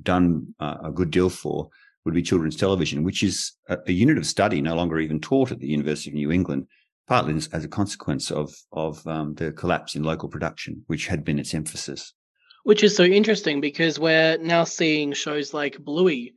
done 0.03 0.55
uh, 0.59 0.79
a 0.85 0.91
good 0.91 1.11
deal 1.11 1.31
for 1.31 1.69
would 2.05 2.15
be 2.15 2.23
children's 2.23 2.57
television, 2.57 3.05
which 3.05 3.23
is 3.23 3.53
a, 3.69 3.79
a 3.87 3.93
unit 3.93 4.19
of 4.19 4.27
study 4.27 4.61
no 4.61 4.75
longer 4.75 4.99
even 4.99 5.21
taught 5.21 5.53
at 5.53 5.61
the 5.61 5.69
University 5.69 6.11
of 6.11 6.15
New 6.15 6.33
England 6.33 6.67
partly 7.07 7.35
as 7.35 7.65
a 7.65 7.69
consequence 7.69 8.31
of 8.31 8.55
of 8.73 9.07
um, 9.07 9.35
the 9.35 9.53
collapse 9.53 9.95
in 9.95 10.03
local 10.03 10.29
production, 10.29 10.83
which 10.87 11.07
had 11.07 11.25
been 11.25 11.39
its 11.39 11.55
emphasis. 11.55 12.15
Which 12.65 12.83
is 12.83 12.97
so 12.97 13.05
interesting 13.05 13.61
because 13.61 13.99
we're 13.99 14.39
now 14.39 14.65
seeing 14.65 15.13
shows 15.13 15.55
like 15.55 15.79
Bluey, 15.79 16.35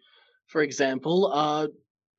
for 0.48 0.62
example, 0.62 1.32
are 1.34 1.68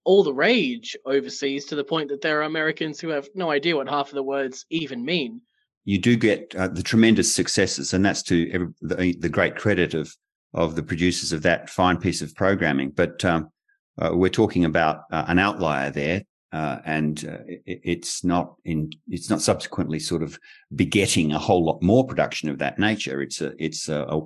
all 0.04 0.22
the 0.22 0.32
rage 0.32 0.96
overseas 1.04 1.66
to 1.66 1.76
the 1.76 1.84
point 1.84 2.08
that 2.08 2.22
there 2.22 2.40
are 2.40 2.44
Americans 2.44 2.98
who 2.98 3.08
have 3.08 3.28
no 3.34 3.50
idea 3.50 3.76
what 3.76 3.88
half 3.88 4.08
of 4.08 4.14
the 4.14 4.22
words 4.22 4.64
even 4.70 5.04
mean. 5.04 5.42
You 5.84 5.98
do 5.98 6.16
get 6.16 6.54
uh, 6.56 6.68
the 6.68 6.82
tremendous 6.82 7.34
successes, 7.34 7.92
and 7.92 8.04
that's 8.04 8.22
to 8.24 8.50
every, 8.50 8.68
the, 8.80 9.14
the, 9.18 9.28
great 9.28 9.56
credit 9.56 9.94
of 9.94 10.14
of 10.54 10.76
the 10.76 10.82
producers 10.82 11.32
of 11.32 11.42
that 11.42 11.68
fine 11.68 11.98
piece 11.98 12.22
of 12.22 12.34
programming. 12.34 12.90
But 12.90 13.22
um, 13.24 13.50
uh, 14.00 14.10
we're 14.12 14.30
talking 14.30 14.64
about 14.64 15.02
uh, 15.12 15.24
an 15.28 15.38
outlier 15.38 15.90
there 15.90 16.22
uh, 16.52 16.78
and 16.84 17.24
uh, 17.28 17.38
it, 17.46 17.80
it's 17.84 18.24
not 18.24 18.54
in 18.64 18.90
it's 19.08 19.30
not 19.30 19.42
subsequently 19.42 19.98
sort 19.98 20.22
of 20.22 20.38
begetting 20.74 21.32
a 21.32 21.38
whole 21.38 21.64
lot 21.64 21.82
more 21.82 22.06
production 22.06 22.48
of 22.48 22.58
that 22.58 22.78
nature. 22.78 23.20
It's 23.20 23.40
a 23.40 23.52
it's 23.58 23.88
a, 23.88 24.02
a 24.02 24.20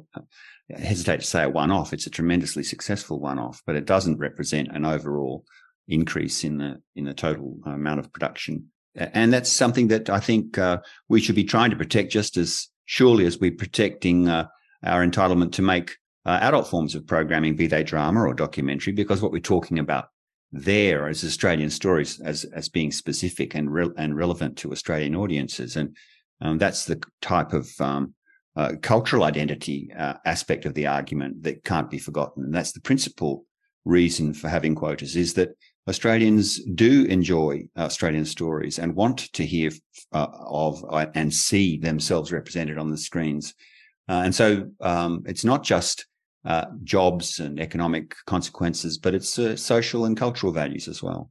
I 0.74 0.80
hesitate 0.80 1.20
to 1.20 1.26
say 1.26 1.44
a 1.44 1.48
one 1.48 1.70
off. 1.70 1.92
It's 1.92 2.06
a 2.06 2.10
tremendously 2.10 2.62
successful 2.62 3.20
one 3.20 3.38
off, 3.38 3.62
but 3.66 3.76
it 3.76 3.84
doesn't 3.84 4.18
represent 4.18 4.68
an 4.72 4.84
overall 4.84 5.44
increase 5.88 6.44
in 6.44 6.58
the 6.58 6.80
in 6.94 7.04
the 7.04 7.14
total 7.14 7.58
amount 7.66 8.00
of 8.00 8.12
production 8.12 8.70
and 8.94 9.32
that's 9.32 9.50
something 9.50 9.88
that 9.88 10.10
I 10.10 10.20
think 10.20 10.58
uh, 10.58 10.78
we 11.08 11.20
should 11.20 11.34
be 11.34 11.44
trying 11.44 11.70
to 11.70 11.76
protect 11.76 12.12
just 12.12 12.36
as 12.36 12.68
surely 12.84 13.24
as 13.26 13.38
we're 13.38 13.52
protecting 13.52 14.28
uh, 14.28 14.48
our 14.84 15.06
entitlement 15.06 15.52
to 15.52 15.62
make 15.62 15.96
uh, 16.24 16.38
adult 16.42 16.68
forms 16.68 16.94
of 16.94 17.06
programming, 17.06 17.56
be 17.56 17.66
they 17.66 17.82
drama 17.82 18.20
or 18.20 18.34
documentary, 18.34 18.92
because 18.92 19.22
what 19.22 19.32
we're 19.32 19.40
talking 19.40 19.78
about 19.78 20.08
there 20.52 21.08
as 21.08 21.24
Australian 21.24 21.70
stories 21.70 22.20
as 22.20 22.44
as 22.44 22.68
being 22.68 22.92
specific 22.92 23.54
and 23.54 23.68
and 23.96 24.16
relevant 24.16 24.58
to 24.58 24.72
Australian 24.72 25.16
audiences, 25.16 25.76
and 25.76 25.96
um, 26.40 26.58
that's 26.58 26.84
the 26.84 27.02
type 27.20 27.52
of 27.52 27.68
um, 27.80 28.14
uh, 28.56 28.72
cultural 28.82 29.24
identity 29.24 29.90
uh, 29.96 30.14
aspect 30.26 30.66
of 30.66 30.74
the 30.74 30.86
argument 30.86 31.42
that 31.42 31.64
can't 31.64 31.90
be 31.90 31.98
forgotten. 31.98 32.44
And 32.44 32.54
that's 32.54 32.72
the 32.72 32.80
principal 32.80 33.46
reason 33.84 34.34
for 34.34 34.48
having 34.48 34.74
quotas 34.74 35.16
is 35.16 35.34
that 35.34 35.56
Australians 35.88 36.62
do 36.74 37.04
enjoy 37.06 37.64
Australian 37.76 38.24
stories 38.24 38.78
and 38.78 38.94
want 38.94 39.32
to 39.32 39.44
hear 39.44 39.70
uh, 40.12 40.28
of 40.30 40.84
uh, 40.88 41.06
and 41.14 41.32
see 41.32 41.78
themselves 41.78 42.30
represented 42.30 42.78
on 42.78 42.90
the 42.90 42.98
screens. 42.98 43.54
Uh, 44.08 44.22
and 44.24 44.34
so 44.34 44.70
um, 44.80 45.22
it's 45.26 45.44
not 45.44 45.64
just 45.64 46.06
uh, 46.44 46.66
jobs 46.84 47.38
and 47.38 47.60
economic 47.60 48.14
consequences, 48.26 48.98
but 48.98 49.14
it's 49.14 49.38
uh, 49.38 49.56
social 49.56 50.04
and 50.04 50.16
cultural 50.16 50.52
values 50.52 50.88
as 50.88 51.02
well. 51.02 51.30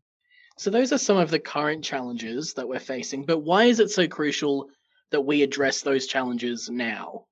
So 0.57 0.69
those 0.69 0.93
are 0.93 0.97
some 0.97 1.17
of 1.17 1.31
the 1.31 1.39
current 1.39 1.83
challenges 1.83 2.53
that 2.53 2.67
we're 2.67 2.79
facing. 2.79 3.25
But 3.25 3.39
why 3.39 3.65
is 3.65 3.79
it 3.79 3.89
so 3.89 4.07
crucial 4.07 4.67
that 5.11 5.21
we 5.21 5.41
address 5.41 5.81
those 5.81 6.07
challenges 6.07 6.69
now? 6.69 7.25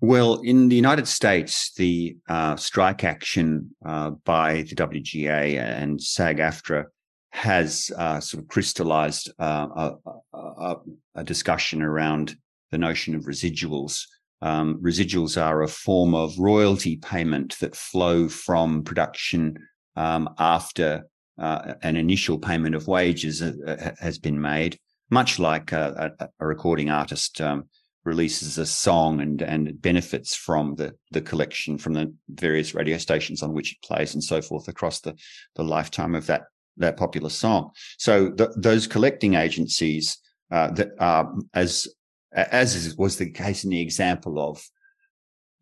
Well, 0.00 0.40
in 0.42 0.68
the 0.68 0.76
United 0.76 1.08
States, 1.08 1.72
the 1.74 2.16
uh, 2.28 2.54
strike 2.56 3.02
action 3.02 3.74
uh, 3.84 4.10
by 4.24 4.62
the 4.62 4.76
WGA 4.76 5.58
and 5.58 6.00
SAG-AFTRA 6.00 6.84
has 7.32 7.90
uh, 7.96 8.20
sort 8.20 8.42
of 8.42 8.48
crystallized 8.48 9.30
uh, 9.38 9.66
a, 9.76 10.12
a, 10.32 10.76
a, 11.16 11.24
discussion 11.24 11.82
around 11.82 12.36
the 12.70 12.78
notion 12.78 13.14
of 13.14 13.24
residuals. 13.24 14.04
Um, 14.40 14.80
residuals 14.82 15.40
are 15.40 15.62
a 15.62 15.68
form 15.68 16.14
of 16.14 16.38
royalty 16.38 16.96
payment 16.96 17.58
that 17.60 17.74
flow 17.74 18.28
from 18.28 18.84
production 18.84 19.58
um, 19.96 20.28
after 20.38 21.06
uh, 21.38 21.74
an 21.82 21.96
initial 21.96 22.38
payment 22.38 22.74
of 22.74 22.86
wages 22.86 23.42
uh, 23.42 23.92
has 24.00 24.18
been 24.18 24.40
made, 24.40 24.78
much 25.10 25.38
like 25.38 25.72
a, 25.72 26.12
a 26.38 26.46
recording 26.46 26.90
artist 26.90 27.40
um, 27.40 27.68
releases 28.04 28.58
a 28.58 28.66
song 28.66 29.20
and 29.20 29.42
and 29.42 29.80
benefits 29.82 30.34
from 30.34 30.74
the 30.76 30.94
the 31.10 31.20
collection 31.20 31.76
from 31.78 31.92
the 31.92 32.12
various 32.28 32.74
radio 32.74 32.96
stations 32.96 33.42
on 33.42 33.52
which 33.52 33.72
it 33.72 33.86
plays 33.86 34.14
and 34.14 34.24
so 34.24 34.40
forth 34.40 34.66
across 34.68 35.00
the 35.00 35.14
the 35.56 35.64
lifetime 35.64 36.14
of 36.14 36.26
that 36.26 36.44
that 36.78 36.96
popular 36.96 37.30
song. 37.30 37.70
So 37.98 38.30
those 38.56 38.86
collecting 38.86 39.34
agencies 39.34 40.18
uh, 40.50 40.70
that 40.72 40.90
are 40.98 41.34
as 41.54 41.88
as 42.32 42.94
was 42.96 43.16
the 43.16 43.30
case 43.30 43.64
in 43.64 43.70
the 43.70 43.80
example 43.80 44.38
of 44.38 44.62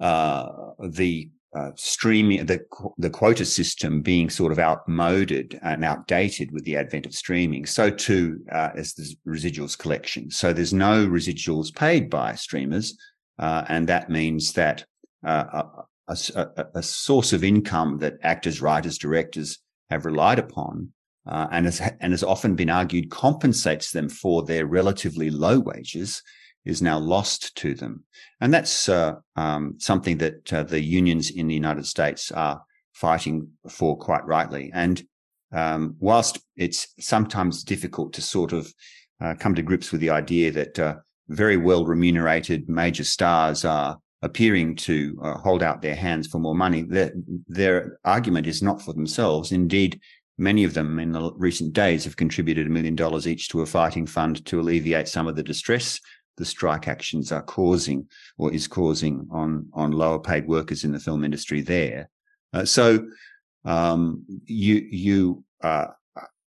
uh, 0.01 0.49
the 0.89 1.31
uh, 1.57 1.71
streaming 1.75 2.45
the 2.45 2.61
the 2.99 3.09
quota 3.09 3.45
system 3.45 4.03
being 4.03 4.29
sort 4.29 4.53
of 4.53 4.59
outmoded 4.59 5.59
and 5.63 5.85
outdated 5.85 6.51
with 6.53 6.65
the 6.65 6.77
advent 6.77 7.07
of 7.07 7.15
streaming, 7.15 7.65
so 7.65 7.89
too 7.89 8.41
uh, 8.53 8.71
is 8.75 8.93
the 8.95 9.17
residuals 9.27 9.79
collection. 9.79 10.31
So 10.31 10.53
there's 10.53 10.75
no 10.75 11.07
residuals 11.07 11.75
paid 11.75 12.11
by 12.11 12.35
streamers, 12.35 12.99
uh, 13.39 13.65
and 13.69 13.89
that 13.89 14.11
means 14.11 14.53
that 14.53 14.85
uh, 15.25 15.63
a, 16.09 16.17
a, 16.35 16.67
a, 16.75 16.83
source 16.83 17.33
of 17.33 17.43
income 17.43 17.99
that 17.99 18.19
actors, 18.23 18.61
writers, 18.61 18.99
directors 18.99 19.59
have 19.89 20.05
relied 20.05 20.39
upon. 20.39 20.93
Uh, 21.27 21.49
and 21.51 21.65
has 21.65 21.81
and 22.01 22.13
has 22.13 22.23
often 22.23 22.55
been 22.55 22.71
argued 22.71 23.11
compensates 23.11 23.91
them 23.91 24.09
for 24.09 24.45
their 24.45 24.65
relatively 24.65 25.29
low 25.29 25.59
wages 25.59 26.23
is 26.67 26.83
now 26.83 26.99
lost 26.99 27.57
to 27.57 27.75
them. 27.75 28.05
And 28.41 28.53
that's 28.53 28.89
uh, 28.89 29.15
um, 29.37 29.77
something 29.79 30.19
that 30.19 30.53
uh, 30.53 30.65
the 30.65 30.83
unions 30.83 31.31
in 31.31 31.47
the 31.47 31.55
United 31.55 31.87
States 31.87 32.31
are 32.33 32.63
fighting 32.93 33.49
for 33.71 33.97
quite 33.97 34.25
rightly. 34.27 34.71
And 34.75 35.03
um, 35.53 35.97
whilst 36.01 36.41
it's 36.57 36.89
sometimes 36.99 37.63
difficult 37.63 38.13
to 38.15 38.23
sort 38.23 38.53
of 38.53 38.73
uh, 39.21 39.35
come 39.39 39.55
to 39.55 39.63
grips 39.63 39.93
with 39.93 40.01
the 40.01 40.11
idea 40.11 40.51
that 40.51 40.79
uh, 40.79 40.97
very 41.29 41.57
well 41.57 41.87
remunerated 41.87 42.69
major 42.69 43.05
stars 43.05 43.65
are 43.65 43.99
appearing 44.23 44.75
to 44.75 45.19
uh, 45.23 45.35
hold 45.39 45.63
out 45.63 45.83
their 45.83 45.95
hands 45.95 46.27
for 46.27 46.39
more 46.39 46.55
money, 46.55 46.83
their, 46.83 47.13
their 47.47 47.99
argument 48.05 48.47
is 48.47 48.63
not 48.63 48.83
for 48.83 48.93
themselves. 48.93 49.53
Indeed, 49.53 50.01
Many 50.39 50.65
of 50.65 50.75
them 50.75 50.99
in 50.99 51.13
the 51.13 51.33
recent 51.37 51.73
days 51.73 52.05
have 52.05 52.17
contributed 52.17 52.67
a 52.67 52.71
million 52.71 52.95
dollars 52.95 53.27
each 53.27 53.49
to 53.49 53.63
a 53.63 53.67
fighting 53.67 54.07
fund 54.07 54.45
to 54.47 54.61
alleviate 54.61 55.09
some 55.09 55.27
of 55.27 55.35
the 55.35 55.43
distress 55.43 55.99
the 56.37 56.45
strike 56.45 56.89
actions 56.89 57.33
are 57.33 57.43
causing 57.43 58.07
or 58.39 58.53
is 58.53 58.69
causing 58.69 59.27
on 59.31 59.69
on 59.73 59.93
lower 59.93 60.19
paid 60.19 60.47
workers 60.47 60.85
in 60.85 60.93
the 60.93 61.01
film 61.01 61.25
industry 61.25 61.61
there. 61.61 62.09
Uh, 62.53 62.65
so 62.65 63.07
um, 63.65 64.25
you 64.45 64.87
you 64.91 65.45
uh, 65.63 65.87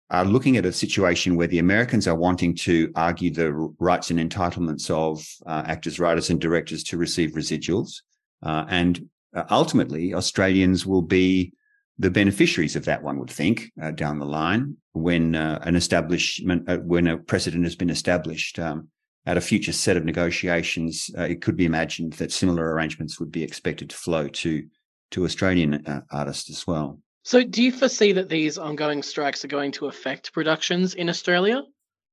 are 0.09 0.25
looking 0.25 0.57
at 0.57 0.65
a 0.65 0.71
situation 0.71 1.35
where 1.35 1.47
the 1.47 1.59
Americans 1.59 2.07
are 2.07 2.15
wanting 2.15 2.55
to 2.55 2.91
argue 2.95 3.31
the 3.31 3.51
rights 3.79 4.09
and 4.09 4.19
entitlements 4.19 4.89
of 4.89 5.25
uh, 5.45 5.63
actors, 5.65 5.99
writers, 5.99 6.29
and 6.29 6.39
directors 6.39 6.83
to 6.83 6.97
receive 6.97 7.31
residuals, 7.31 8.01
uh, 8.43 8.65
and 8.69 9.07
uh, 9.35 9.43
ultimately 9.49 10.13
Australians 10.13 10.85
will 10.85 11.01
be 11.01 11.53
the 11.99 12.11
beneficiaries 12.11 12.75
of 12.75 12.85
that. 12.85 13.01
One 13.01 13.17
would 13.19 13.31
think 13.31 13.71
uh, 13.81 13.91
down 13.91 14.19
the 14.19 14.25
line 14.25 14.77
when 14.93 15.35
an 15.35 15.75
establishment 15.75 16.85
when 16.85 17.07
a 17.07 17.17
precedent 17.17 17.63
has 17.63 17.75
been 17.75 17.89
established. 17.89 18.59
Um, 18.59 18.89
at 19.27 19.35
a 19.37 19.41
future 19.41 19.73
set 19.73 19.97
of 19.97 20.05
negotiations, 20.05 21.11
uh, 21.17 21.23
it 21.23 21.41
could 21.41 21.57
be 21.57 21.65
imagined 21.65 22.13
that 22.13 22.31
similar 22.31 22.73
arrangements 22.73 23.19
would 23.19 23.31
be 23.31 23.43
expected 23.43 23.89
to 23.91 23.95
flow 23.95 24.27
to 24.29 24.65
to 25.11 25.23
Australian 25.23 25.85
uh, 25.85 26.01
artists 26.11 26.49
as 26.49 26.67
well. 26.67 26.99
So, 27.23 27.43
do 27.43 27.61
you 27.61 27.71
foresee 27.71 28.13
that 28.13 28.29
these 28.29 28.57
ongoing 28.57 29.03
strikes 29.03 29.43
are 29.43 29.49
going 29.49 29.73
to 29.73 29.87
affect 29.87 30.33
productions 30.33 30.93
in 30.93 31.09
Australia? 31.09 31.61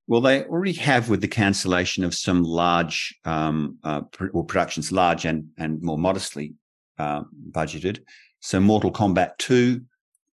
Well, 0.06 0.20
they 0.20 0.44
already 0.44 0.72
have 0.74 1.08
with 1.08 1.20
the 1.20 1.28
cancellation 1.28 2.04
of 2.04 2.14
some 2.14 2.42
large 2.42 3.16
um, 3.24 3.78
uh, 3.84 4.02
or 4.32 4.44
productions, 4.44 4.90
large 4.90 5.24
and 5.24 5.46
and 5.56 5.80
more 5.82 5.98
modestly 5.98 6.54
uh, 6.98 7.22
budgeted. 7.50 8.00
So, 8.40 8.58
Mortal 8.58 8.92
Kombat 8.92 9.38
Two, 9.38 9.82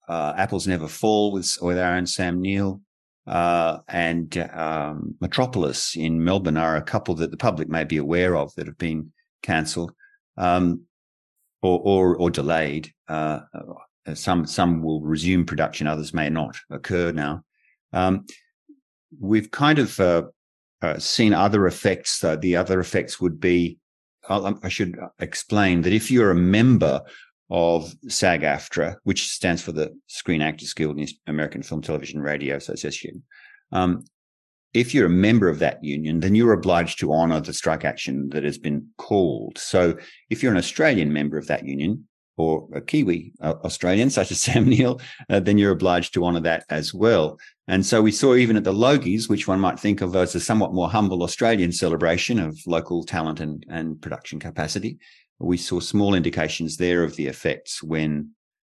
uh, 0.08 0.34
Apples 0.36 0.66
Never 0.66 0.88
Fall 0.88 1.32
with 1.32 1.56
with 1.62 1.78
Aaron 1.78 2.06
Sam 2.06 2.42
Neill, 2.42 2.82
uh, 3.26 3.78
and 3.88 4.36
um, 4.52 5.14
Metropolis 5.20 5.96
in 5.96 6.22
Melbourne 6.22 6.56
are 6.56 6.76
a 6.76 6.82
couple 6.82 7.14
that 7.16 7.30
the 7.30 7.36
public 7.36 7.68
may 7.68 7.84
be 7.84 7.96
aware 7.96 8.36
of 8.36 8.54
that 8.54 8.66
have 8.66 8.78
been 8.78 9.12
cancelled 9.42 9.92
um, 10.36 10.82
or, 11.62 11.80
or, 11.82 12.16
or 12.16 12.30
delayed. 12.30 12.92
Uh, 13.08 13.40
uh, 13.54 14.14
some 14.14 14.46
some 14.46 14.82
will 14.82 15.00
resume 15.00 15.44
production, 15.44 15.86
others 15.86 16.14
may 16.14 16.30
not 16.30 16.56
occur 16.70 17.10
now. 17.10 17.42
Um, 17.92 18.26
we've 19.18 19.50
kind 19.50 19.80
of 19.80 19.98
uh, 19.98 20.22
uh, 20.82 20.98
seen 20.98 21.32
other 21.32 21.66
effects. 21.66 22.20
the 22.20 22.56
other 22.56 22.78
effects 22.78 23.20
would 23.20 23.40
be 23.40 23.78
I 24.28 24.68
should 24.68 24.98
explain 25.20 25.82
that 25.82 25.92
if 25.92 26.10
you're 26.10 26.32
a 26.32 26.36
member 26.36 27.02
of 27.50 27.94
SAG 28.08 28.42
AFTRA, 28.42 28.96
which 29.04 29.28
stands 29.28 29.62
for 29.62 29.72
the 29.72 29.96
Screen 30.08 30.42
Actors 30.42 30.74
Guild 30.74 30.98
and 30.98 31.08
American 31.26 31.62
Film 31.62 31.82
Television 31.82 32.20
Radio 32.20 32.56
Association. 32.56 33.22
Um, 33.72 34.04
if 34.74 34.92
you're 34.92 35.06
a 35.06 35.10
member 35.10 35.48
of 35.48 35.60
that 35.60 35.82
union, 35.82 36.20
then 36.20 36.34
you're 36.34 36.52
obliged 36.52 36.98
to 37.00 37.12
honor 37.12 37.40
the 37.40 37.52
strike 37.52 37.84
action 37.84 38.28
that 38.30 38.44
has 38.44 38.58
been 38.58 38.88
called. 38.98 39.58
So 39.58 39.96
if 40.28 40.42
you're 40.42 40.52
an 40.52 40.58
Australian 40.58 41.12
member 41.12 41.38
of 41.38 41.46
that 41.46 41.64
union 41.64 42.06
or 42.36 42.68
a 42.74 42.82
Kiwi 42.82 43.32
uh, 43.40 43.54
Australian, 43.64 44.10
such 44.10 44.30
as 44.30 44.40
Sam 44.42 44.68
Neill, 44.68 45.00
uh, 45.30 45.40
then 45.40 45.56
you're 45.56 45.72
obliged 45.72 46.12
to 46.14 46.24
honor 46.24 46.40
that 46.40 46.64
as 46.68 46.92
well. 46.92 47.38
And 47.68 47.86
so 47.86 48.02
we 48.02 48.12
saw 48.12 48.34
even 48.34 48.56
at 48.56 48.64
the 48.64 48.72
Logies, 48.72 49.30
which 49.30 49.48
one 49.48 49.60
might 49.60 49.80
think 49.80 50.02
of 50.02 50.14
as 50.14 50.34
a 50.34 50.40
somewhat 50.40 50.74
more 50.74 50.90
humble 50.90 51.22
Australian 51.22 51.72
celebration 51.72 52.38
of 52.38 52.58
local 52.66 53.04
talent 53.04 53.40
and, 53.40 53.64
and 53.70 54.00
production 54.02 54.38
capacity 54.38 54.98
we 55.38 55.56
saw 55.56 55.80
small 55.80 56.14
indications 56.14 56.76
there 56.76 57.02
of 57.02 57.16
the 57.16 57.26
effects 57.26 57.82
when 57.82 58.30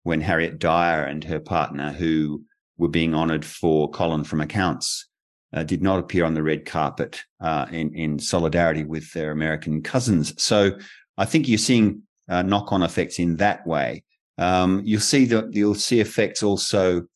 when 0.02 0.20
Harriet 0.20 0.58
Dyer 0.58 1.04
and 1.04 1.22
her 1.24 1.40
partner, 1.40 1.92
who 1.92 2.44
were 2.78 2.88
being 2.88 3.14
honoured 3.14 3.44
for 3.44 3.90
Colin 3.90 4.24
from 4.24 4.40
Accounts, 4.40 5.08
uh, 5.52 5.64
did 5.64 5.82
not 5.82 5.98
appear 5.98 6.24
on 6.24 6.34
the 6.34 6.42
red 6.42 6.64
carpet 6.64 7.22
uh, 7.40 7.66
in 7.70 7.94
in 7.94 8.18
solidarity 8.18 8.84
with 8.84 9.12
their 9.12 9.30
American 9.30 9.82
cousins. 9.82 10.40
So 10.42 10.72
I 11.16 11.24
think 11.24 11.48
you're 11.48 11.58
seeing 11.58 12.02
uh, 12.28 12.42
knock-on 12.42 12.82
effects 12.82 13.18
in 13.18 13.36
that 13.36 13.66
way. 13.66 14.04
Um, 14.36 14.82
you'll 14.84 15.00
see 15.00 15.24
that 15.26 15.52
you'll 15.52 15.74
see 15.74 16.00
effects 16.00 16.42
also 16.42 17.06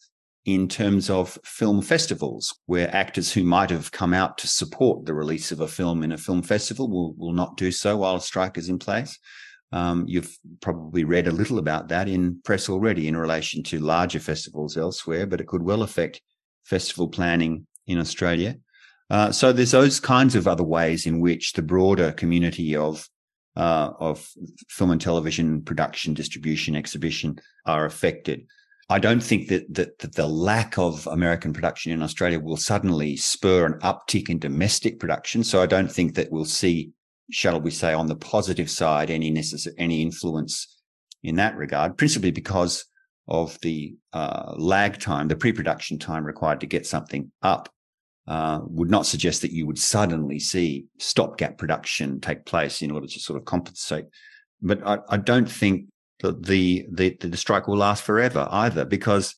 in 0.45 0.67
terms 0.69 1.09
of 1.09 1.39
film 1.45 1.81
festivals, 1.81 2.55
where 2.67 2.95
actors 2.95 3.33
who 3.33 3.45
might 3.45 3.71
have 3.71 3.93
come 3.93 4.13
out 4.13 4.39
to 4.39 4.49
support 4.49 5.07
the 5.07 5.15
release 5.15 5.53
of 5.53 5.61
a 5.61 5.69
film 5.69 6.03
in 6.03 6.13
a 6.13 6.19
film 6.19 6.43
festival 6.43 6.89
will, 6.89 7.15
will 7.15 7.33
not 7.33 7.57
do 7.57 7.71
so 7.71 7.99
while 7.99 8.17
a 8.17 8.21
strike 8.21 8.59
is 8.59 8.69
in 8.69 8.79
place. 8.79 9.19
Um, 9.71 10.05
you've 10.07 10.37
probably 10.61 11.05
read 11.05 11.29
a 11.29 11.33
little 11.33 11.59
about 11.59 11.89
that 11.89 12.09
in 12.09 12.41
press 12.45 12.69
already 12.69 13.09
in 13.09 13.17
relation 13.17 13.63
to 13.65 13.79
larger 13.79 14.21
festivals 14.21 14.77
elsewhere, 14.77 15.27
but 15.27 15.41
it 15.41 15.47
could 15.47 15.63
well 15.63 15.83
affect 15.83 16.21
festival 16.65 17.09
planning 17.09 17.67
in 17.87 17.99
Australia. 17.99 18.57
Uh, 19.11 19.31
so 19.31 19.53
there's 19.53 19.71
those 19.71 20.01
kinds 20.01 20.35
of 20.35 20.49
other 20.49 20.65
ways 20.65 21.07
in 21.07 21.21
which 21.21 21.53
the 21.53 21.63
broader 21.63 22.13
community 22.13 22.77
of 22.77 23.09
uh, 23.55 23.91
of 24.01 24.27
film 24.71 24.91
and 24.91 25.01
television 25.01 25.61
production, 25.63 26.15
distribution, 26.15 26.75
exhibition 26.75 27.39
are 27.67 27.85
affected. 27.85 28.47
I 28.93 28.99
don't 28.99 29.23
think 29.23 29.49
that, 29.49 29.73
that, 29.73 29.99
that 30.01 30.17
the 30.17 30.27
lack 30.27 30.77
of 30.77 31.07
American 31.07 31.55
production 31.55 31.93
in 31.93 32.03
Australia 32.03 32.39
will 32.39 32.59
suddenly 32.59 33.17
spur 33.17 33.65
an 33.65 33.81
uptick 33.81 34.29
in 34.29 34.39
domestic 34.39 35.01
production. 35.01 35.43
So 35.45 35.63
I 35.63 35.67
don't 35.67 35.91
think 35.91 36.15
that 36.17 36.31
we'll 36.31 36.45
see, 36.45 36.91
shall 37.31 37.59
we 37.59 37.71
say, 37.71 37.95
on 37.95 38.07
the 38.07 38.17
positive 38.17 38.71
side, 38.71 39.09
any 39.09 39.31
necessary 39.31 39.75
any 39.79 40.03
influence 40.03 40.77
in 41.23 41.37
that 41.37 41.57
regard, 41.57 41.97
principally 41.97 42.33
because 42.33 42.85
of 43.29 43.59
the 43.63 43.95
uh, 44.13 44.53
lag 44.59 45.01
time, 45.01 45.29
the 45.29 45.37
pre-production 45.37 45.99
time 45.99 46.25
required 46.25 46.61
to 46.61 46.67
get 46.67 46.87
something 46.87 47.33
up. 47.41 47.71
Uh, 48.29 48.61
would 48.67 48.91
not 48.91 49.07
suggest 49.07 49.43
that 49.43 49.51
you 49.53 49.67
would 49.67 49.79
suddenly 49.79 50.39
see 50.39 50.85
stopgap 50.99 51.59
production 51.59 52.21
take 52.21 52.45
place 52.45 52.83
in 52.83 52.91
order 52.91 53.07
to 53.07 53.19
sort 53.19 53.37
of 53.39 53.45
compensate. 53.47 54.05
But 54.61 54.87
I, 54.87 54.99
I 55.09 55.17
don't 55.17 55.51
think 55.51 55.87
that 56.23 56.47
the, 56.47 56.87
the, 56.91 57.17
the 57.21 57.37
strike 57.37 57.69
will 57.69 57.77
last 57.77 58.03
forever 58.03 58.49
either, 58.51 58.85
because 58.85 59.37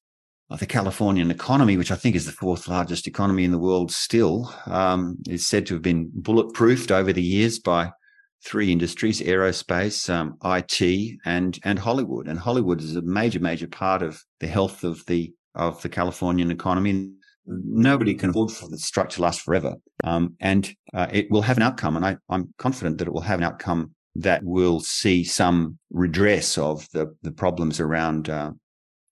the 0.59 0.67
Californian 0.67 1.31
economy, 1.31 1.77
which 1.77 1.91
I 1.91 1.97
think 1.97 2.15
is 2.15 2.27
the 2.27 2.33
fourth 2.33 2.69
largest 2.69 3.07
economy 3.07 3.45
in 3.45 3.51
the 3.51 3.59
world 3.59 3.91
still, 3.91 4.55
um, 4.67 5.17
is 5.29 5.47
said 5.47 5.67
to 5.67 5.75
have 5.75 5.83
been 5.83 6.11
bulletproofed 6.21 6.91
over 6.91 7.13
the 7.13 7.23
years 7.23 7.59
by 7.59 7.91
three 8.45 8.71
industries: 8.71 9.21
aerospace, 9.21 10.09
um, 10.13 10.37
IT, 10.45 11.19
and 11.25 11.59
and 11.65 11.79
Hollywood. 11.79 12.29
And 12.29 12.39
Hollywood 12.39 12.81
is 12.81 12.97
a 12.97 13.03
major, 13.03 13.41
major 13.41 13.67
part 13.67 14.03
of 14.03 14.23
the 14.41 14.47
health 14.47 14.85
of 14.85 15.05
the 15.07 15.33
of 15.55 15.81
the 15.83 15.89
Californian 15.89 16.51
economy. 16.51 17.11
Nobody 17.47 18.15
can 18.15 18.31
afford 18.31 18.53
for 18.53 18.69
the 18.69 18.79
strike 18.79 19.11
to 19.11 19.23
last 19.23 19.41
forever, 19.41 19.75
um, 20.05 20.35
and 20.41 20.73
uh, 20.93 21.09
it 21.13 21.31
will 21.31 21.43
have 21.43 21.57
an 21.57 21.63
outcome. 21.63 21.97
And 21.97 22.07
I, 22.07 22.17
I'm 22.29 22.55
confident 22.59 22.99
that 22.99 23.09
it 23.09 23.13
will 23.13 23.21
have 23.23 23.39
an 23.39 23.45
outcome 23.45 23.95
that 24.17 24.43
will 24.45 24.81
see 24.81 25.25
some 25.25 25.79
redress 25.91 26.57
of 26.57 26.89
the, 26.93 27.15
the 27.23 27.33
problems 27.33 27.81
around 27.81 28.29
uh, 28.29 28.53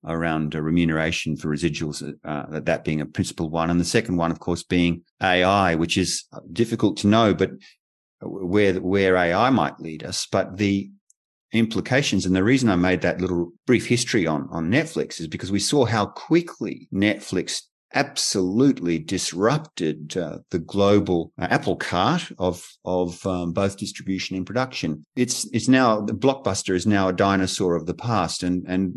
around 0.05 0.55
uh, 0.55 0.61
remuneration 0.61 1.37
for 1.37 1.49
residuals, 1.49 2.03
uh, 2.25 2.61
that 2.61 2.85
being 2.85 3.01
a 3.01 3.07
principal 3.07 3.49
one. 3.49 3.71
And 3.71 3.79
the 3.79 3.85
second 3.85 4.17
one, 4.17 4.33
of 4.33 4.41
course, 4.41 4.63
being 4.63 5.03
AI, 5.23 5.75
which 5.77 5.97
is 5.97 6.25
difficult 6.53 6.97
to 6.99 7.07
know, 7.07 7.35
but 7.35 7.51
where, 8.21 8.75
where 8.75 9.17
AI 9.17 9.51
might 9.51 9.79
lead 9.79 10.03
us. 10.03 10.27
But 10.31 10.57
the 10.57 10.91
implications 11.53 12.27
and 12.27 12.35
the 12.35 12.43
reason 12.43 12.69
I 12.69 12.77
made 12.77 13.03
that 13.03 13.21
little 13.21 13.53
brief 13.67 13.87
history 13.87 14.27
on, 14.27 14.49
on 14.51 14.71
Netflix 14.71 15.21
is 15.21 15.29
because 15.29 15.53
we 15.53 15.61
saw 15.61 15.85
how 15.85 16.07
quickly 16.07 16.89
Netflix 16.93 17.63
absolutely 17.95 18.99
disrupted 18.99 20.17
uh, 20.17 20.39
the 20.51 20.59
global 20.59 21.33
uh, 21.39 21.49
apple 21.51 21.77
cart 21.77 22.31
of 22.39 22.67
of 22.85 23.25
um, 23.27 23.53
both 23.53 23.77
distribution 23.77 24.37
and 24.37 24.47
production. 24.47 25.05
It's 25.17 25.45
it's 25.53 25.69
now 25.69 26.01
the 26.01 26.15
blockbuster 26.15 26.75
is 26.75 26.87
now 26.87 27.09
a 27.09 27.13
dinosaur 27.13 27.77
of 27.77 27.87
the 27.87 27.95
past, 27.95 28.43
and 28.43 28.65
and 28.67 28.95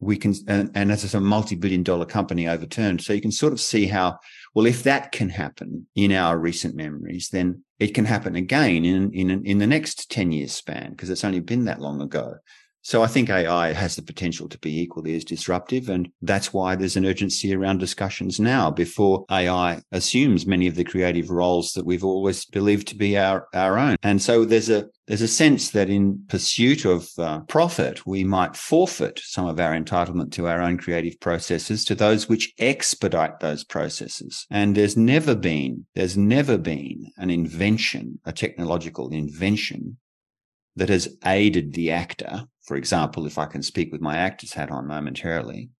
we 0.00 0.16
can 0.16 0.34
and, 0.46 0.70
and 0.74 0.92
as 0.92 1.14
a 1.14 1.20
multi-billion 1.20 1.82
dollar 1.82 2.06
company 2.06 2.48
overturned. 2.48 3.02
So 3.02 3.12
you 3.12 3.20
can 3.20 3.32
sort 3.32 3.52
of 3.52 3.60
see 3.60 3.86
how 3.86 4.18
well 4.54 4.66
if 4.66 4.82
that 4.84 5.12
can 5.12 5.28
happen 5.28 5.86
in 5.94 6.12
our 6.12 6.38
recent 6.38 6.74
memories, 6.74 7.28
then 7.30 7.62
it 7.78 7.94
can 7.94 8.04
happen 8.04 8.36
again 8.36 8.84
in 8.84 9.12
in 9.12 9.44
in 9.44 9.58
the 9.58 9.66
next 9.66 10.10
ten 10.10 10.32
years 10.32 10.52
span 10.52 10.90
because 10.90 11.10
it's 11.10 11.24
only 11.24 11.40
been 11.40 11.64
that 11.64 11.80
long 11.80 12.00
ago. 12.00 12.36
So 12.82 13.02
I 13.02 13.06
think 13.06 13.28
AI 13.28 13.72
has 13.72 13.96
the 13.96 14.02
potential 14.02 14.48
to 14.48 14.58
be 14.58 14.80
equally 14.80 15.14
as 15.14 15.24
disruptive. 15.24 15.88
And 15.88 16.10
that's 16.22 16.52
why 16.52 16.74
there's 16.74 16.96
an 16.96 17.04
urgency 17.04 17.54
around 17.54 17.78
discussions 17.78 18.40
now 18.40 18.70
before 18.70 19.24
AI 19.30 19.82
assumes 19.92 20.46
many 20.46 20.66
of 20.66 20.74
the 20.74 20.84
creative 20.84 21.30
roles 21.30 21.72
that 21.72 21.84
we've 21.84 22.04
always 22.04 22.44
believed 22.46 22.88
to 22.88 22.96
be 22.96 23.18
our, 23.18 23.46
our 23.52 23.78
own. 23.78 23.96
And 24.02 24.22
so 24.22 24.44
there's 24.44 24.70
a, 24.70 24.86
there's 25.06 25.22
a 25.22 25.28
sense 25.28 25.70
that 25.70 25.90
in 25.90 26.24
pursuit 26.28 26.84
of 26.84 27.08
uh, 27.18 27.40
profit, 27.40 28.06
we 28.06 28.24
might 28.24 28.56
forfeit 28.56 29.20
some 29.22 29.46
of 29.46 29.58
our 29.58 29.72
entitlement 29.72 30.32
to 30.32 30.46
our 30.46 30.60
own 30.60 30.78
creative 30.78 31.18
processes 31.20 31.84
to 31.86 31.94
those 31.94 32.28
which 32.28 32.52
expedite 32.58 33.40
those 33.40 33.64
processes. 33.64 34.46
And 34.50 34.74
there's 34.74 34.96
never 34.96 35.34
been, 35.34 35.86
there's 35.94 36.16
never 36.16 36.56
been 36.56 37.10
an 37.16 37.30
invention, 37.30 38.20
a 38.24 38.32
technological 38.32 39.10
invention 39.10 39.98
that 40.78 40.88
has 40.88 41.16
aided 41.26 41.74
the 41.74 41.90
actor. 41.90 42.44
For 42.68 42.76
example, 42.76 43.24
if 43.24 43.38
I 43.38 43.46
can 43.46 43.62
speak 43.62 43.90
with 43.90 44.02
my 44.02 44.18
actor's 44.18 44.52
hat 44.52 44.70
on 44.70 44.86
momentarily, 44.86 45.70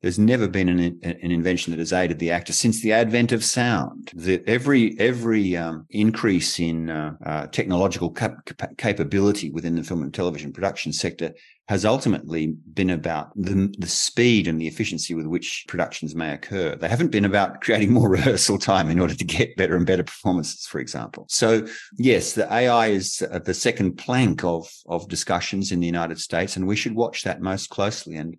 there's 0.00 0.18
never 0.18 0.46
been 0.46 0.68
an, 0.68 1.00
an 1.02 1.30
invention 1.30 1.72
that 1.72 1.80
has 1.80 1.92
aided 1.92 2.18
the 2.18 2.30
actor 2.30 2.52
since 2.52 2.80
the 2.80 2.92
advent 2.92 3.32
of 3.32 3.42
sound. 3.42 4.10
The, 4.14 4.42
every 4.46 4.98
every 5.00 5.56
um, 5.56 5.86
increase 5.90 6.60
in 6.60 6.88
uh, 6.88 7.14
uh, 7.24 7.46
technological 7.48 8.10
cap- 8.10 8.48
capability 8.76 9.50
within 9.50 9.74
the 9.74 9.82
film 9.82 10.02
and 10.02 10.14
television 10.14 10.52
production 10.52 10.92
sector 10.92 11.32
has 11.68 11.84
ultimately 11.84 12.54
been 12.72 12.90
about 12.90 13.30
the, 13.36 13.74
the 13.78 13.88
speed 13.88 14.48
and 14.48 14.58
the 14.58 14.66
efficiency 14.66 15.14
with 15.14 15.26
which 15.26 15.66
productions 15.68 16.14
may 16.14 16.32
occur. 16.32 16.74
They 16.76 16.88
haven't 16.88 17.10
been 17.10 17.26
about 17.26 17.60
creating 17.60 17.92
more 17.92 18.08
rehearsal 18.08 18.58
time 18.58 18.88
in 18.88 19.00
order 19.00 19.14
to 19.14 19.24
get 19.24 19.56
better 19.56 19.76
and 19.76 19.84
better 19.84 20.04
performances, 20.04 20.64
for 20.66 20.78
example. 20.78 21.26
So 21.28 21.66
yes, 21.98 22.32
the 22.32 22.50
AI 22.52 22.88
is 22.88 23.18
the 23.18 23.54
second 23.54 23.96
plank 23.96 24.44
of 24.44 24.70
of 24.86 25.08
discussions 25.08 25.72
in 25.72 25.80
the 25.80 25.86
United 25.86 26.20
States, 26.20 26.56
and 26.56 26.68
we 26.68 26.76
should 26.76 26.94
watch 26.94 27.24
that 27.24 27.40
most 27.40 27.68
closely 27.68 28.14
and 28.16 28.36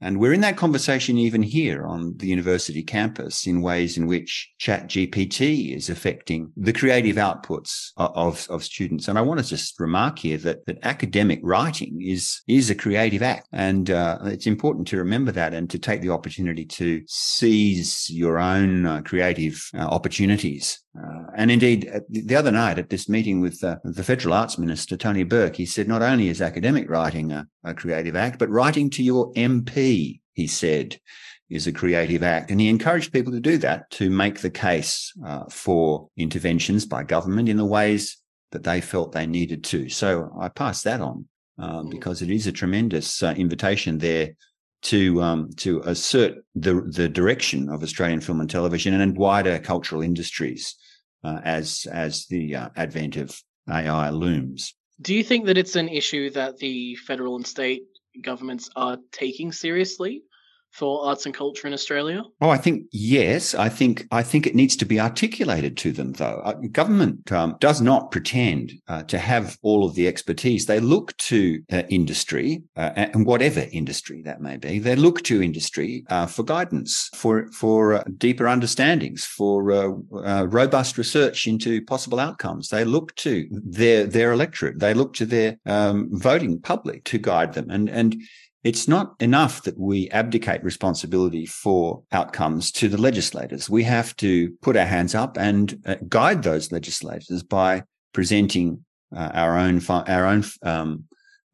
and 0.00 0.18
we're 0.18 0.32
in 0.32 0.40
that 0.40 0.56
conversation 0.56 1.18
even 1.18 1.42
here 1.42 1.86
on 1.86 2.16
the 2.16 2.26
university 2.26 2.82
campus 2.82 3.46
in 3.46 3.60
ways 3.60 3.98
in 3.98 4.06
which 4.06 4.50
ChatGPT 4.58 5.76
is 5.76 5.90
affecting 5.90 6.52
the 6.56 6.72
creative 6.72 7.16
outputs 7.16 7.90
of, 7.96 8.46
of 8.48 8.64
students. 8.64 9.08
And 9.08 9.18
I 9.18 9.22
want 9.22 9.40
to 9.40 9.46
just 9.46 9.78
remark 9.78 10.20
here 10.20 10.38
that, 10.38 10.64
that 10.66 10.78
academic 10.82 11.40
writing 11.42 12.00
is, 12.00 12.40
is 12.48 12.70
a 12.70 12.74
creative 12.74 13.22
act. 13.22 13.46
And 13.52 13.90
uh, 13.90 14.18
it's 14.24 14.46
important 14.46 14.88
to 14.88 14.96
remember 14.96 15.32
that 15.32 15.52
and 15.52 15.68
to 15.70 15.78
take 15.78 16.00
the 16.00 16.10
opportunity 16.10 16.64
to 16.64 17.02
seize 17.06 18.08
your 18.08 18.38
own 18.38 18.86
uh, 18.86 19.02
creative 19.02 19.68
uh, 19.74 19.80
opportunities 19.80 20.82
uh, 20.98 21.26
and 21.36 21.50
indeed, 21.50 21.88
the 22.08 22.34
other 22.34 22.50
night 22.50 22.78
at 22.78 22.90
this 22.90 23.08
meeting 23.08 23.40
with 23.40 23.62
uh, 23.62 23.76
the 23.84 24.02
Federal 24.02 24.34
Arts 24.34 24.58
Minister, 24.58 24.96
Tony 24.96 25.22
Burke, 25.22 25.56
he 25.56 25.66
said 25.66 25.86
not 25.86 26.02
only 26.02 26.28
is 26.28 26.42
academic 26.42 26.90
writing 26.90 27.30
a, 27.30 27.46
a, 27.62 27.74
creative 27.74 28.16
act, 28.16 28.40
but 28.40 28.50
writing 28.50 28.90
to 28.90 29.02
your 29.02 29.32
MP, 29.34 30.20
he 30.32 30.46
said, 30.48 30.98
is 31.48 31.68
a 31.68 31.72
creative 31.72 32.24
act. 32.24 32.50
And 32.50 32.60
he 32.60 32.68
encouraged 32.68 33.12
people 33.12 33.32
to 33.32 33.40
do 33.40 33.56
that 33.58 33.88
to 33.92 34.10
make 34.10 34.40
the 34.40 34.50
case 34.50 35.12
uh, 35.24 35.44
for 35.48 36.08
interventions 36.16 36.86
by 36.86 37.04
government 37.04 37.48
in 37.48 37.56
the 37.56 37.64
ways 37.64 38.18
that 38.50 38.64
they 38.64 38.80
felt 38.80 39.12
they 39.12 39.26
needed 39.26 39.62
to. 39.64 39.88
So 39.88 40.30
I 40.40 40.48
pass 40.48 40.82
that 40.82 41.00
on 41.00 41.28
uh, 41.58 41.82
mm. 41.82 41.90
because 41.90 42.20
it 42.20 42.30
is 42.30 42.48
a 42.48 42.52
tremendous 42.52 43.22
uh, 43.22 43.34
invitation 43.36 43.98
there 43.98 44.30
to 44.82 45.22
um, 45.22 45.50
to 45.56 45.80
assert 45.84 46.38
the 46.54 46.82
the 46.86 47.08
direction 47.08 47.68
of 47.68 47.82
Australian 47.82 48.20
film 48.20 48.40
and 48.40 48.50
television 48.50 49.00
and 49.00 49.16
wider 49.16 49.58
cultural 49.58 50.02
industries 50.02 50.76
uh, 51.24 51.40
as 51.44 51.86
as 51.92 52.26
the 52.26 52.56
uh, 52.56 52.68
advent 52.76 53.16
of 53.16 53.40
AI 53.68 54.10
looms. 54.10 54.74
Do 55.00 55.14
you 55.14 55.24
think 55.24 55.46
that 55.46 55.58
it's 55.58 55.76
an 55.76 55.88
issue 55.88 56.30
that 56.30 56.58
the 56.58 56.96
federal 56.96 57.36
and 57.36 57.46
state 57.46 57.82
governments 58.22 58.68
are 58.76 58.98
taking 59.12 59.52
seriously? 59.52 60.22
For 60.70 61.04
arts 61.04 61.26
and 61.26 61.34
culture 61.34 61.66
in 61.66 61.72
Australia? 61.72 62.22
Oh, 62.40 62.50
I 62.50 62.56
think 62.56 62.86
yes. 62.92 63.54
I 63.54 63.68
think 63.68 64.06
I 64.10 64.22
think 64.22 64.46
it 64.46 64.54
needs 64.54 64.76
to 64.76 64.84
be 64.84 65.00
articulated 65.00 65.76
to 65.78 65.92
them, 65.92 66.12
though. 66.12 66.40
Uh, 66.44 66.54
government 66.70 67.30
um, 67.32 67.56
does 67.60 67.80
not 67.80 68.10
pretend 68.10 68.72
uh, 68.88 69.02
to 69.04 69.18
have 69.18 69.58
all 69.62 69.84
of 69.84 69.94
the 69.94 70.06
expertise. 70.06 70.66
They 70.66 70.80
look 70.80 71.16
to 71.18 71.62
uh, 71.72 71.82
industry, 71.88 72.62
uh, 72.76 72.92
and 72.96 73.26
whatever 73.26 73.66
industry 73.72 74.22
that 74.22 74.40
may 74.40 74.56
be, 74.56 74.78
they 74.78 74.96
look 74.96 75.22
to 75.24 75.42
industry 75.42 76.04
uh, 76.08 76.26
for 76.26 76.44
guidance, 76.44 77.10
for 77.14 77.50
for 77.52 77.94
uh, 77.94 78.04
deeper 78.16 78.46
understandings, 78.48 79.24
for 79.24 79.62
robust 80.48 80.98
research 80.98 81.46
into 81.46 81.82
possible 81.84 82.20
outcomes. 82.20 82.68
They 82.68 82.84
look 82.84 83.14
to 83.16 83.48
their 83.50 84.06
their 84.06 84.32
electorate. 84.32 84.78
They 84.78 84.94
look 84.94 85.14
to 85.14 85.26
their 85.26 85.58
um, 85.66 86.08
voting 86.12 86.60
public 86.60 87.04
to 87.04 87.18
guide 87.18 87.54
them, 87.54 87.70
and 87.70 87.88
and 87.88 88.16
it's 88.62 88.86
not 88.86 89.14
enough 89.20 89.62
that 89.62 89.78
we 89.78 90.10
abdicate 90.10 90.62
responsibility 90.62 91.46
for 91.46 92.02
outcomes 92.12 92.70
to 92.72 92.88
the 92.88 93.00
legislators. 93.00 93.70
We 93.70 93.84
have 93.84 94.14
to 94.16 94.50
put 94.60 94.76
our 94.76 94.86
hands 94.86 95.14
up 95.14 95.38
and 95.38 95.80
uh, 95.86 95.96
guide 96.08 96.42
those 96.42 96.70
legislators 96.70 97.42
by 97.42 97.84
presenting 98.12 98.84
uh, 99.16 99.30
our 99.32 99.56
own 99.56 99.80
our 99.88 100.26
own 100.26 100.44
um, 100.62 101.04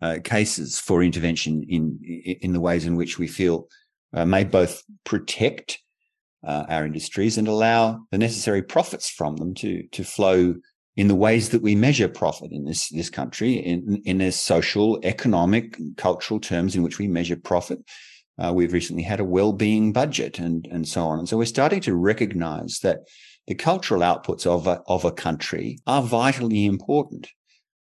uh, 0.02 0.18
cases 0.24 0.78
for 0.78 1.02
intervention 1.02 1.64
in 1.68 1.98
in 2.02 2.52
the 2.52 2.60
ways 2.60 2.84
in 2.84 2.96
which 2.96 3.18
we 3.18 3.28
feel 3.28 3.68
uh, 4.12 4.24
may 4.24 4.44
both 4.44 4.82
protect 5.04 5.78
uh, 6.46 6.64
our 6.68 6.84
industries 6.84 7.38
and 7.38 7.48
allow 7.48 8.00
the 8.10 8.18
necessary 8.18 8.62
profits 8.62 9.08
from 9.08 9.36
them 9.36 9.54
to 9.54 9.86
to 9.92 10.04
flow 10.04 10.54
in 10.96 11.08
the 11.08 11.14
ways 11.14 11.50
that 11.50 11.62
we 11.62 11.74
measure 11.74 12.08
profit 12.08 12.52
in 12.52 12.64
this, 12.64 12.88
this 12.88 13.10
country, 13.10 13.52
in, 13.54 14.00
in 14.04 14.20
a 14.20 14.32
social, 14.32 14.98
economic, 15.02 15.78
cultural 15.96 16.40
terms 16.40 16.74
in 16.74 16.82
which 16.82 16.98
we 16.98 17.06
measure 17.06 17.36
profit. 17.36 17.78
Uh, 18.38 18.52
we've 18.54 18.72
recently 18.72 19.02
had 19.02 19.20
a 19.20 19.24
well-being 19.24 19.92
budget 19.92 20.38
and, 20.38 20.66
and 20.70 20.88
so 20.88 21.04
on. 21.04 21.18
And 21.18 21.28
so 21.28 21.36
we're 21.36 21.44
starting 21.44 21.80
to 21.82 21.94
recognize 21.94 22.80
that 22.82 23.00
the 23.46 23.54
cultural 23.54 24.00
outputs 24.00 24.46
of 24.46 24.66
a, 24.66 24.82
of 24.86 25.04
a 25.04 25.12
country 25.12 25.78
are 25.86 26.02
vitally 26.02 26.66
important. 26.66 27.28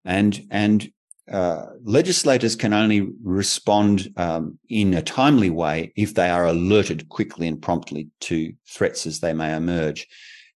And, 0.03 0.41
and 0.49 0.89
uh, 1.31 1.67
legislators 1.83 2.55
can 2.55 2.73
only 2.73 3.07
respond 3.23 4.11
um, 4.17 4.57
in 4.69 4.93
a 4.93 5.01
timely 5.01 5.49
way 5.49 5.93
if 5.95 6.15
they 6.15 6.29
are 6.29 6.45
alerted 6.45 7.07
quickly 7.09 7.47
and 7.47 7.61
promptly 7.61 8.09
to 8.21 8.53
threats 8.67 9.05
as 9.05 9.19
they 9.19 9.33
may 9.33 9.55
emerge. 9.55 10.07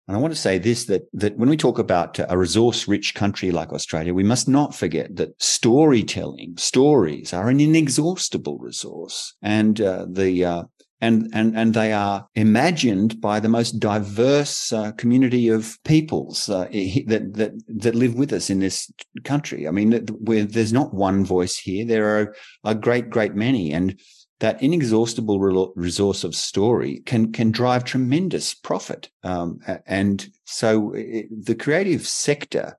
And 0.07 0.15
I 0.15 0.19
want 0.19 0.33
to 0.33 0.39
say 0.39 0.59
this 0.59 0.85
that 0.85 1.03
that 1.13 1.37
when 1.37 1.49
we 1.49 1.57
talk 1.57 1.79
about 1.79 2.19
a 2.19 2.37
resource-rich 2.37 3.15
country 3.15 3.51
like 3.51 3.73
Australia, 3.73 4.13
we 4.13 4.23
must 4.23 4.47
not 4.47 4.75
forget 4.75 5.15
that 5.15 5.41
storytelling, 5.41 6.55
stories, 6.57 7.33
are 7.33 7.49
an 7.49 7.59
inexhaustible 7.59 8.59
resource, 8.59 9.33
and 9.41 9.81
uh, 9.81 10.05
the 10.07 10.45
uh, 10.45 10.63
and 11.01 11.29
and 11.33 11.57
and 11.57 11.73
they 11.73 11.91
are 11.91 12.27
imagined 12.35 13.19
by 13.19 13.39
the 13.39 13.49
most 13.49 13.79
diverse 13.79 14.71
uh, 14.71 14.91
community 14.91 15.49
of 15.49 15.77
peoples 15.83 16.49
uh, 16.49 16.65
that 17.07 17.31
that 17.33 17.53
that 17.67 17.95
live 17.95 18.13
with 18.13 18.31
us 18.31 18.49
in 18.51 18.59
this 18.59 18.91
country. 19.23 19.67
I 19.67 19.71
mean, 19.71 20.05
there's 20.21 20.73
not 20.73 20.93
one 20.93 21.25
voice 21.25 21.57
here; 21.57 21.83
there 21.83 22.19
are 22.19 22.35
a 22.63 22.75
great, 22.75 23.09
great 23.09 23.33
many, 23.33 23.73
and 23.73 23.99
that 24.39 24.61
inexhaustible 24.61 25.39
resource 25.75 26.23
of 26.23 26.35
story 26.35 27.01
can 27.05 27.31
can 27.31 27.51
drive 27.51 27.83
tremendous 27.83 28.53
profit. 28.53 29.09
Um, 29.23 29.59
and 29.85 30.27
so 30.43 30.93
it, 30.93 31.27
the 31.45 31.55
creative 31.55 32.05
sector 32.07 32.77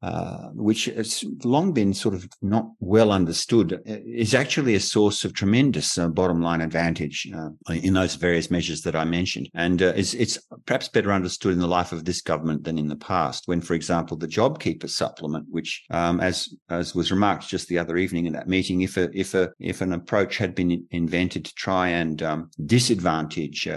uh, 0.00 0.50
which 0.54 0.84
has 0.84 1.24
long 1.42 1.72
been 1.72 1.92
sort 1.92 2.14
of 2.14 2.28
not 2.40 2.70
well 2.78 3.10
understood, 3.10 3.72
uh, 3.72 3.96
is 4.06 4.32
actually 4.32 4.76
a 4.76 4.80
source 4.80 5.24
of 5.24 5.32
tremendous 5.32 5.98
uh, 5.98 6.06
bottom 6.08 6.40
line 6.40 6.60
advantage 6.60 7.28
uh, 7.34 7.48
in 7.72 7.94
those 7.94 8.14
various 8.14 8.48
measures 8.50 8.82
that 8.82 8.94
I 8.94 9.04
mentioned. 9.04 9.48
And 9.54 9.82
uh, 9.82 9.92
it's, 9.96 10.14
it's, 10.14 10.38
perhaps 10.66 10.88
better 10.88 11.12
understood 11.12 11.52
in 11.52 11.58
the 11.58 11.66
life 11.66 11.92
of 11.92 12.04
this 12.04 12.20
government 12.20 12.62
than 12.64 12.78
in 12.78 12.88
the 12.88 12.96
past, 12.96 13.48
when, 13.48 13.60
for 13.60 13.74
example, 13.74 14.16
the 14.16 14.28
JobKeeper 14.28 14.88
supplement, 14.88 15.46
which, 15.50 15.84
um, 15.90 16.20
as 16.20 16.48
as 16.68 16.94
was 16.94 17.10
remarked 17.10 17.48
just 17.48 17.68
the 17.68 17.78
other 17.78 17.96
evening 17.96 18.26
in 18.26 18.32
that 18.34 18.48
meeting, 18.48 18.82
if 18.82 18.96
a 18.96 19.10
if 19.12 19.34
a 19.34 19.50
if 19.58 19.80
an 19.80 19.92
approach 19.92 20.38
had 20.38 20.54
been 20.54 20.86
invented 20.90 21.44
to 21.44 21.54
try 21.54 21.88
and 21.88 22.22
um, 22.22 22.50
disadvantage 22.66 23.68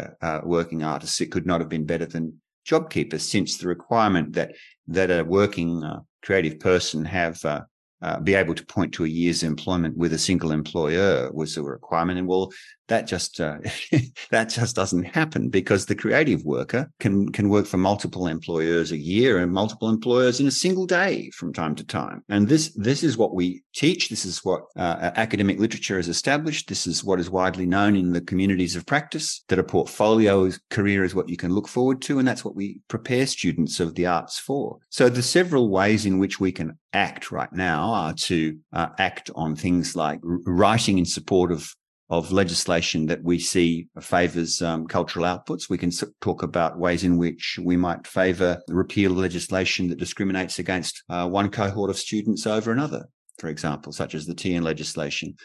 working 0.43 0.83
artists, 0.83 1.19
it 1.21 1.31
could 1.31 1.45
not 1.45 1.61
have 1.61 1.69
been 1.69 1.85
better 1.85 2.05
than 2.05 2.39
JobKeeper, 2.67 3.19
since 3.19 3.57
the 3.57 3.67
requirement 3.67 4.33
that 4.33 4.53
that 4.87 5.09
a 5.09 5.23
working 5.23 5.83
uh, 5.83 6.01
creative 6.21 6.59
person 6.59 7.05
have 7.05 7.43
uh, 7.45 7.61
uh, 8.01 8.19
be 8.19 8.33
able 8.33 8.55
to 8.55 8.65
point 8.65 8.93
to 8.93 9.05
a 9.05 9.07
year's 9.07 9.43
employment 9.43 9.95
with 9.95 10.13
a 10.13 10.17
single 10.17 10.51
employer 10.51 11.29
was 11.31 11.57
a 11.57 11.63
requirement. 11.63 12.17
And 12.17 12.27
well, 12.27 12.51
that 12.91 13.07
just 13.07 13.39
uh, 13.39 13.57
that 14.31 14.49
just 14.49 14.75
doesn't 14.75 15.05
happen 15.05 15.49
because 15.49 15.85
the 15.85 15.95
creative 15.95 16.43
worker 16.43 16.91
can 16.99 17.31
can 17.31 17.47
work 17.47 17.65
for 17.65 17.77
multiple 17.77 18.27
employers 18.27 18.91
a 18.91 18.97
year 18.97 19.37
and 19.37 19.51
multiple 19.51 19.89
employers 19.89 20.41
in 20.41 20.47
a 20.47 20.51
single 20.51 20.85
day 20.85 21.29
from 21.31 21.53
time 21.53 21.73
to 21.75 21.85
time. 21.85 22.21
And 22.27 22.49
this 22.49 22.73
this 22.75 23.01
is 23.01 23.17
what 23.17 23.33
we 23.33 23.63
teach. 23.73 24.09
This 24.09 24.25
is 24.25 24.43
what 24.43 24.63
uh, 24.75 25.11
academic 25.15 25.57
literature 25.57 25.95
has 25.95 26.09
established. 26.09 26.67
This 26.67 26.85
is 26.85 27.01
what 27.01 27.21
is 27.21 27.29
widely 27.29 27.65
known 27.65 27.95
in 27.95 28.11
the 28.11 28.19
communities 28.19 28.75
of 28.75 28.85
practice. 28.85 29.41
That 29.47 29.59
a 29.59 29.63
portfolio 29.63 30.51
career 30.69 31.05
is 31.05 31.15
what 31.15 31.29
you 31.29 31.37
can 31.37 31.53
look 31.53 31.69
forward 31.69 32.01
to, 32.03 32.19
and 32.19 32.27
that's 32.27 32.43
what 32.43 32.55
we 32.55 32.81
prepare 32.89 33.25
students 33.25 33.79
of 33.79 33.95
the 33.95 34.05
arts 34.05 34.37
for. 34.37 34.79
So 34.89 35.07
the 35.07 35.23
several 35.23 35.69
ways 35.69 36.05
in 36.05 36.19
which 36.19 36.41
we 36.41 36.51
can 36.51 36.77
act 36.93 37.31
right 37.31 37.53
now 37.53 37.83
are 37.93 38.13
to 38.13 38.57
uh, 38.73 38.89
act 38.97 39.29
on 39.35 39.55
things 39.55 39.95
like 39.95 40.19
writing 40.23 40.97
in 40.97 41.05
support 41.05 41.53
of 41.53 41.73
of 42.11 42.33
legislation 42.33 43.05
that 43.05 43.23
we 43.23 43.39
see 43.39 43.87
favours 44.01 44.61
um, 44.61 44.85
cultural 44.85 45.25
outputs. 45.25 45.69
We 45.69 45.77
can 45.77 45.91
talk 46.19 46.43
about 46.43 46.77
ways 46.77 47.05
in 47.05 47.17
which 47.17 47.57
we 47.63 47.77
might 47.77 48.05
favour 48.05 48.61
repeal 48.67 49.11
legislation 49.11 49.87
that 49.87 49.97
discriminates 49.97 50.59
against 50.59 51.03
uh, 51.09 51.27
one 51.27 51.49
cohort 51.49 51.89
of 51.89 51.97
students 51.97 52.45
over 52.45 52.71
another, 52.73 53.05
for 53.39 53.47
example, 53.47 53.93
such 53.93 54.13
as 54.13 54.25
the 54.25 54.35
TN 54.35 54.61
legislation. 54.61 55.35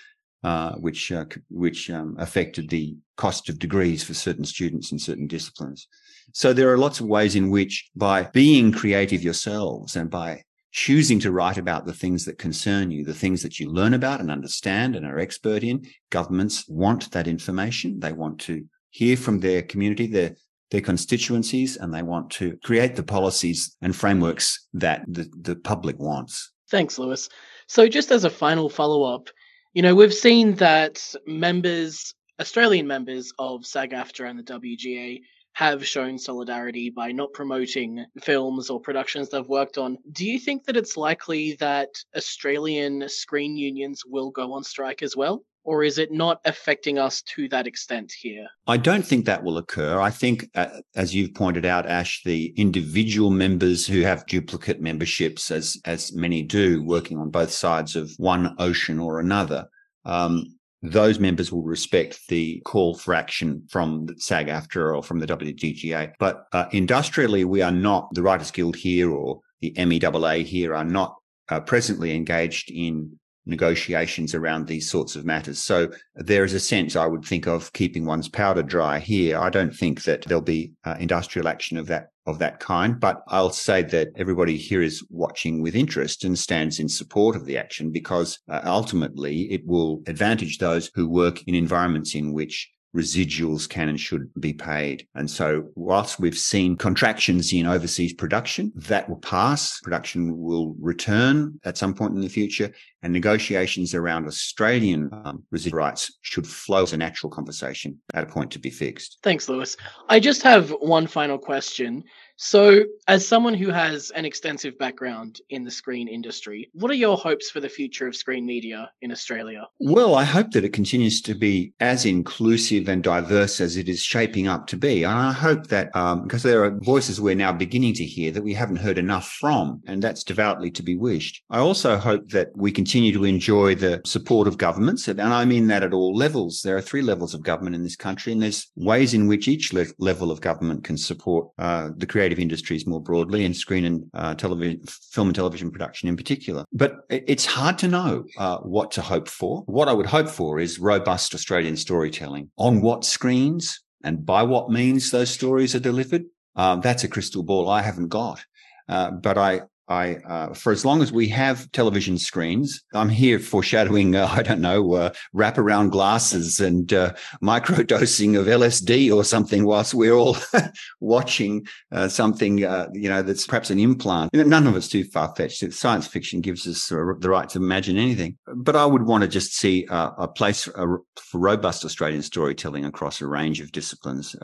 Uh, 0.44 0.74
which 0.74 1.11
uh, 1.11 1.24
which 1.48 1.90
um, 1.90 2.14
affected 2.18 2.68
the 2.68 2.94
cost 3.16 3.48
of 3.48 3.59
degrees 3.59 4.05
for 4.05 4.14
certain 4.14 4.44
students 4.44 4.92
in 4.92 4.98
certain 4.98 5.26
disciplines. 5.26 5.88
So 6.35 6.52
there 6.52 6.70
are 6.70 6.79
lots 6.79 7.00
of 7.00 7.07
ways 7.07 7.35
in 7.35 7.50
which, 7.50 7.90
by 7.96 8.24
being 8.33 8.70
creative 8.70 9.24
yourselves 9.24 9.96
and 9.96 10.09
by 10.09 10.42
choosing 10.77 11.19
to 11.19 11.33
write 11.33 11.57
about 11.57 11.87
the 11.87 11.93
things 11.95 12.27
that 12.27 12.39
concern 12.39 12.91
you, 12.91 13.03
the 13.03 13.15
things 13.15 13.43
that 13.43 13.59
you 13.59 13.71
learn 13.71 13.95
about 13.95 14.21
and 14.21 14.31
understand 14.31 14.95
and 14.95 15.07
are 15.07 15.19
expert 15.19 15.65
in. 15.65 15.83
Governments 16.11 16.69
want 16.69 17.11
that 17.12 17.27
information. 17.27 17.99
They 17.99 18.12
want 18.12 18.39
to 18.41 18.62
hear 18.91 19.17
from 19.17 19.41
their 19.41 19.62
community, 19.62 20.07
their 20.07 20.37
their 20.71 20.83
constituencies, 20.83 21.77
and 21.77 21.95
they 21.95 22.03
want 22.03 22.29
to 22.29 22.59
create 22.62 22.97
the 22.97 23.03
policies 23.03 23.77
and 23.81 23.95
frameworks 23.95 24.67
that 24.75 25.05
the, 25.07 25.31
the 25.41 25.57
public 25.57 25.97
wants. 25.99 26.53
Thanks, 26.71 26.99
Lewis. 26.99 27.29
So, 27.69 27.89
just 27.89 28.11
as 28.11 28.25
a 28.25 28.31
final 28.31 28.69
follow 28.69 29.05
up, 29.05 29.29
you 29.73 29.83
know, 29.83 29.95
we've 29.95 30.12
seen 30.12 30.57
that 30.57 31.03
members, 31.27 32.12
Australian 32.39 32.87
members 32.87 33.33
of 33.39 33.65
SAG 33.65 33.93
AFTRA 33.93 34.29
and 34.29 34.39
the 34.39 34.43
WGA, 34.43 35.21
have 35.57 35.87
shown 35.87 36.19
solidarity 36.19 36.90
by 36.90 37.11
not 37.11 37.33
promoting 37.33 38.05
films 38.21 38.69
or 38.69 38.79
productions 38.79 39.31
they've 39.31 39.49
worked 39.49 39.79
on. 39.79 39.97
Do 40.12 40.27
you 40.27 40.38
think 40.38 40.64
that 40.64 40.77
it's 40.77 40.99
likely 40.99 41.57
that 41.61 41.88
Australian 42.14 43.09
screen 43.09 43.57
unions 43.57 44.03
will 44.07 44.31
go 44.31 44.53
on 44.53 44.62
strike 44.64 45.03
as 45.03 45.16
well? 45.16 45.45
Or 45.64 45.83
is 45.83 45.97
it 45.97 46.12
not 46.12 46.42
affecting 46.45 46.99
us 46.99 47.23
to 47.35 47.49
that 47.49 47.66
extent 47.66 48.12
here? 48.21 48.47
I 48.66 48.77
don't 48.77 49.05
think 49.05 49.25
that 49.25 49.45
will 49.45 49.57
occur. 49.57 49.99
I 49.99 50.11
think, 50.11 50.47
uh, 50.55 50.81
as 50.95 51.14
you've 51.14 51.33
pointed 51.33 51.64
out, 51.64 51.87
Ash, 51.87 52.21
the 52.23 52.53
individual 52.59 53.31
members 53.31 53.87
who 53.87 54.03
have 54.03 54.27
duplicate 54.27 54.83
memberships, 54.83 55.51
as 55.51 55.79
as 55.87 56.12
many 56.12 56.42
do, 56.42 56.85
working 56.85 57.16
on 57.16 57.31
both 57.31 57.51
sides 57.51 57.97
of 57.97 58.12
one 58.19 58.55
ocean 58.59 58.99
or 58.99 59.21
another, 59.21 59.69
um, 60.05 60.56
those 60.83 61.19
members 61.19 61.51
will 61.51 61.62
respect 61.62 62.21
the 62.29 62.61
call 62.65 62.95
for 62.97 63.15
action 63.15 63.62
from 63.71 64.07
SAG 64.19 64.49
AFTRA 64.49 64.97
or 64.97 65.03
from 65.03 65.19
the 65.19 65.27
WGA. 65.27 66.12
But 66.19 66.45
uh, 66.53 66.67
industrially, 66.73 67.45
we 67.45 67.62
are 67.62 67.73
not, 67.73 68.12
the 68.12 68.23
Writers 68.23 68.51
Guild 68.51 68.77
here 68.77 69.11
or 69.11 69.41
the 69.61 69.73
MEAA 69.73 70.45
here 70.45 70.75
are 70.75 70.85
not 70.85 71.17
uh, 71.49 71.61
presently 71.61 72.15
engaged 72.15 72.71
in 72.71 73.19
negotiations 73.47 74.35
around 74.35 74.67
these 74.67 74.91
sorts 74.91 75.17
of 75.17 75.25
matters. 75.25 75.63
So 75.63 75.91
there 76.15 76.45
is 76.45 76.53
a 76.53 76.61
sense 76.61 76.97
I 76.97 77.07
would 77.07 77.25
think 77.25 77.47
of 77.47 77.73
keeping 77.73 78.05
one's 78.05 78.29
powder 78.29 78.63
dry 78.63 78.99
here. 78.99 79.39
I 79.39 79.51
don't 79.51 79.75
think 79.75 80.05
that 80.05 80.23
there'll 80.23 80.43
be 80.43 80.73
uh, 80.85 80.97
industrial 80.99 81.49
action 81.49 81.77
of 81.77 81.87
that 81.87 82.11
of 82.27 82.41
that 82.41 82.59
kind. 82.59 82.99
But 82.99 83.23
I'll 83.29 83.51
say 83.51 83.83
that 83.83 84.09
everybody 84.17 84.57
here 84.57 84.83
is 84.83 85.07
watching 85.11 85.63
with 85.63 85.77
interest 85.77 86.25
and 86.25 86.37
stands 86.37 86.81
in 86.81 86.89
support 86.89 87.37
of 87.37 87.47
the 87.47 87.57
action 87.57 87.93
because 87.93 88.41
uh, 88.49 88.63
ultimately 88.65 89.43
it 89.53 89.65
will 89.65 90.03
advantage 90.09 90.59
those 90.59 90.91
who 90.95 91.09
work 91.09 91.43
in 91.47 91.55
environments 91.55 92.17
in 92.17 92.33
which 92.33 92.69
residuals 92.97 93.69
can 93.69 93.89
and 93.89 94.01
should 94.01 94.33
be 94.41 94.55
paid. 94.55 95.07
And 95.15 95.31
so 95.31 95.69
whilst 95.75 96.19
we've 96.19 96.39
seen 96.39 96.77
contractions 96.77 97.53
in 97.53 97.67
overseas 97.67 98.15
production, 98.15 98.73
that 98.75 99.09
will 99.09 99.19
pass. 99.19 99.79
Production 99.81 100.39
will 100.39 100.75
return 100.81 101.61
at 101.65 101.77
some 101.77 101.95
point 101.95 102.15
in 102.15 102.23
the 102.23 102.29
future 102.29 102.73
and 103.03 103.13
negotiations 103.13 103.95
around 103.95 104.27
Australian 104.27 105.11
um, 105.25 105.45
residual 105.51 105.79
rights 105.79 106.13
should 106.23 106.47
flow 106.47 106.83
as 106.83 106.93
a 106.93 106.97
natural 106.97 107.31
conversation 107.31 108.01
at 108.15 108.25
a 108.25 108.27
point 108.27 108.51
to 108.53 108.59
be 108.59 108.71
fixed. 108.71 109.19
Thanks, 109.23 109.49
Lewis. 109.49 109.77
I 110.09 110.21
just 110.21 110.43
have 110.43 110.71
one 110.81 111.07
final 111.07 111.39
question. 111.39 112.05
So, 112.39 112.85
as 113.09 113.27
someone 113.27 113.55
who 113.55 113.71
has 113.71 114.11
an 114.11 114.27
extensive 114.27 114.77
background 114.77 115.41
in 115.49 115.65
the 115.65 115.71
screen 115.71 116.07
industry, 116.07 116.71
what 116.75 116.91
are 116.91 116.95
your 116.95 117.17
hopes 117.17 117.51
for 117.51 117.61
the 117.61 117.69
future 117.69 118.07
of 118.07 118.15
screen 118.15 118.45
media 118.45 118.91
in 119.01 119.11
Australia? 119.11 119.67
Well, 119.81 120.15
I 120.15 120.25
hope 120.25 120.51
that 120.51 120.63
it 120.63 120.75
continues 120.75 121.23
to 121.23 121.35
be 121.35 121.73
as 121.81 122.05
inclusive 122.05 122.89
and 122.89 123.03
diverse 123.03 123.59
as 123.59 123.79
it 123.79 123.89
is 123.89 124.03
shaping 124.03 124.49
up 124.49 124.67
to 124.67 124.77
be. 124.77 125.05
And 125.05 125.15
I 125.15 125.33
hope 125.33 125.69
that, 125.69 125.95
um, 125.97 126.25
because 126.25 126.43
there 126.43 126.63
are 126.65 126.79
voices 126.81 127.23
we're 127.23 127.35
now 127.35 127.53
beginning 127.53 127.95
to 127.95 128.05
hear 128.05 128.31
that 128.33 128.45
we 128.45 128.53
haven't 128.53 128.77
heard 128.77 128.99
enough 128.99 129.29
from, 129.41 129.81
and 129.87 130.03
that's 130.03 130.23
devoutly 130.23 130.71
to 130.73 130.83
be 130.83 130.95
wished. 130.95 131.43
I 131.49 131.61
also 131.61 131.97
hope 131.97 132.29
that 132.31 132.51
we 132.55 132.71
continue 132.87 133.12
to 133.12 133.25
enjoy 133.25 133.75
the 133.75 134.01
support 134.05 134.46
of 134.46 134.59
governments, 134.59 135.09
and 135.09 135.20
I 135.20 135.44
mean 135.44 135.66
that 135.66 135.83
at 135.83 135.92
all 135.92 136.14
levels. 136.14 136.62
There 136.62 136.77
are 136.77 136.81
three 136.81 137.03
levels 137.03 137.35
of 137.35 137.42
government 137.42 137.75
in 137.75 137.83
this 137.83 137.96
country, 137.96 138.33
and 138.33 138.40
there's 138.40 138.70
ways 138.77 139.12
in 139.12 139.27
which 139.27 139.49
each 139.49 139.72
le- 139.72 139.87
level 139.99 140.31
of 140.31 140.40
government 140.40 140.85
can 140.85 140.96
support 140.96 141.49
uh, 141.59 141.90
the 141.96 142.07
creative 142.07 142.38
industries 142.38 142.87
more 142.87 143.03
broadly 143.03 143.44
and 143.44 143.57
screen 143.57 143.87
and 143.87 144.05
uh, 144.14 144.37
television, 144.37 144.81
film 144.87 145.27
and 145.27 145.35
television 145.35 145.68
production 145.72 146.09
in 146.09 146.16
particular. 146.16 146.64
But 146.72 146.92
it's 147.11 147.44
hard 147.44 147.77
to 147.79 147.88
know 147.88 148.25
uh, 148.38 148.59
what 148.59 148.92
to 148.92 149.03
hope 149.03 149.27
for. 149.27 149.64
What 149.66 149.88
I 149.88 149.92
would 149.92 150.07
hope 150.07 150.29
for 150.29 150.61
is 150.61 150.79
robust 150.79 151.35
Australian 151.35 151.77
storytelling 151.77 152.53
on 152.57 152.83
what 152.83 153.05
screens 153.05 153.83
and 154.05 154.25
by 154.25 154.44
what 154.44 154.70
means 154.70 155.11
those 155.11 155.31
stories 155.31 155.75
are 155.75 155.81
delivered. 155.81 156.22
Um, 156.55 156.83
that's 156.83 157.03
a 157.03 157.09
crystal 157.09 157.42
ball 157.42 157.68
I 157.68 157.83
haven't 157.83 158.11
got. 158.11 158.44
Uh, 158.88 159.11
but 159.11 159.37
I, 159.37 159.62
I, 159.88 160.16
uh, 160.16 160.55
for 160.55 160.72
as 160.72 160.85
long 160.85 161.03
as 161.03 161.12
we 161.12 161.29
have 161.29 161.70
television 161.72 162.18
screens, 162.18 162.83
I'm 162.94 163.09
here 163.09 163.38
foreshadowing, 163.38 164.16
uh, 164.16 164.27
I 164.33 164.42
don't 164.42 164.61
know, 164.61 164.94
uh, 164.94 165.11
wraparound 165.35 165.90
glasses 165.90 166.61
and 166.61 166.92
uh, 166.92 167.14
micro 167.40 167.83
dosing 167.83 168.37
of 168.37 168.46
LSD 168.46 169.14
or 169.14 169.25
something 169.25 169.64
whilst 169.64 169.94
we're 169.94 170.14
all 170.14 170.37
watching 171.01 171.66
uh, 171.92 172.09
something, 172.09 172.64
uh, 172.64 172.88
you 172.92 173.09
know, 173.09 173.22
that's 173.22 173.46
perhaps 173.46 173.70
an 173.70 173.79
implant. 173.79 174.33
None 174.35 174.66
of 174.66 174.77
it's 174.77 174.88
too 174.88 175.05
far 175.05 175.35
fetched. 175.37 175.72
Science 175.72 176.07
fiction 176.07 176.40
gives 176.40 176.66
us 176.66 176.88
the 176.88 177.05
right 177.05 177.49
to 177.51 177.59
imagine 177.59 177.96
anything. 177.96 178.37
But 178.46 178.77
I 178.77 178.87
would 178.87 179.03
want 179.03 179.22
to 179.22 179.29
just 179.29 179.55
see 179.55 179.87
a 179.90 180.29
place 180.29 180.64
for 180.64 181.03
robust 181.35 181.85
Australian 181.85 182.22
storytelling 182.22 182.85
across 182.85 183.20
a 183.20 183.27
range 183.27 183.61
of 183.61 183.72
disciplines 183.72 184.35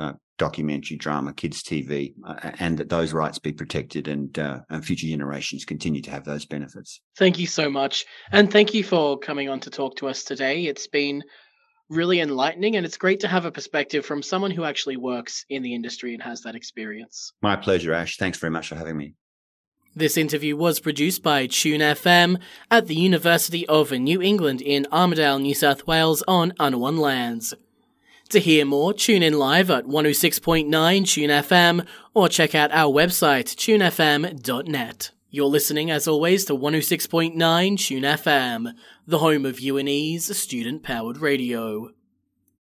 documentary, 0.42 0.96
drama, 0.96 1.32
kids 1.32 1.62
TV, 1.62 2.14
uh, 2.26 2.50
and 2.58 2.76
that 2.76 2.88
those 2.88 3.12
rights 3.12 3.38
be 3.38 3.52
protected 3.52 4.08
and, 4.08 4.36
uh, 4.40 4.58
and 4.70 4.84
future 4.84 5.06
generations 5.06 5.64
continue 5.64 6.02
to 6.02 6.10
have 6.10 6.24
those 6.24 6.44
benefits. 6.44 7.00
Thank 7.16 7.38
you 7.38 7.46
so 7.46 7.70
much. 7.70 8.04
And 8.32 8.50
thank 8.50 8.74
you 8.74 8.82
for 8.82 9.16
coming 9.20 9.48
on 9.48 9.60
to 9.60 9.70
talk 9.70 9.94
to 9.98 10.08
us 10.08 10.24
today. 10.24 10.64
It's 10.64 10.88
been 10.88 11.22
really 11.88 12.18
enlightening 12.18 12.74
and 12.74 12.84
it's 12.84 12.96
great 12.96 13.20
to 13.20 13.28
have 13.28 13.44
a 13.44 13.52
perspective 13.52 14.04
from 14.04 14.20
someone 14.20 14.50
who 14.50 14.64
actually 14.64 14.96
works 14.96 15.44
in 15.48 15.62
the 15.62 15.76
industry 15.76 16.12
and 16.12 16.20
has 16.24 16.40
that 16.40 16.56
experience. 16.56 17.32
My 17.40 17.54
pleasure, 17.54 17.92
Ash. 17.92 18.16
Thanks 18.16 18.38
very 18.38 18.50
much 18.50 18.66
for 18.66 18.74
having 18.74 18.96
me. 18.96 19.14
This 19.94 20.16
interview 20.16 20.56
was 20.56 20.80
produced 20.80 21.22
by 21.22 21.46
Tune 21.46 21.82
FM 21.82 22.40
at 22.68 22.88
the 22.88 22.96
University 22.96 23.64
of 23.68 23.92
New 23.92 24.20
England 24.20 24.60
in 24.60 24.88
Armidale, 24.90 25.40
New 25.40 25.54
South 25.54 25.86
Wales 25.86 26.24
on 26.26 26.52
Anaiwan 26.58 26.96
lands. 26.96 27.54
To 28.32 28.40
hear 28.40 28.64
more, 28.64 28.94
tune 28.94 29.22
in 29.22 29.38
live 29.38 29.70
at 29.70 29.84
106.9 29.84 31.06
Tune 31.06 31.28
FM 31.28 31.86
or 32.14 32.30
check 32.30 32.54
out 32.54 32.72
our 32.72 32.90
website, 32.90 33.54
tunefm.net. 33.54 35.10
You're 35.28 35.44
listening, 35.44 35.90
as 35.90 36.08
always, 36.08 36.46
to 36.46 36.54
106.9 36.54 37.78
Tune 37.78 38.02
FM, 38.02 38.72
the 39.06 39.18
home 39.18 39.44
of 39.44 39.60
UNE's 39.60 40.34
student 40.34 40.82
powered 40.82 41.18
radio. 41.18 41.90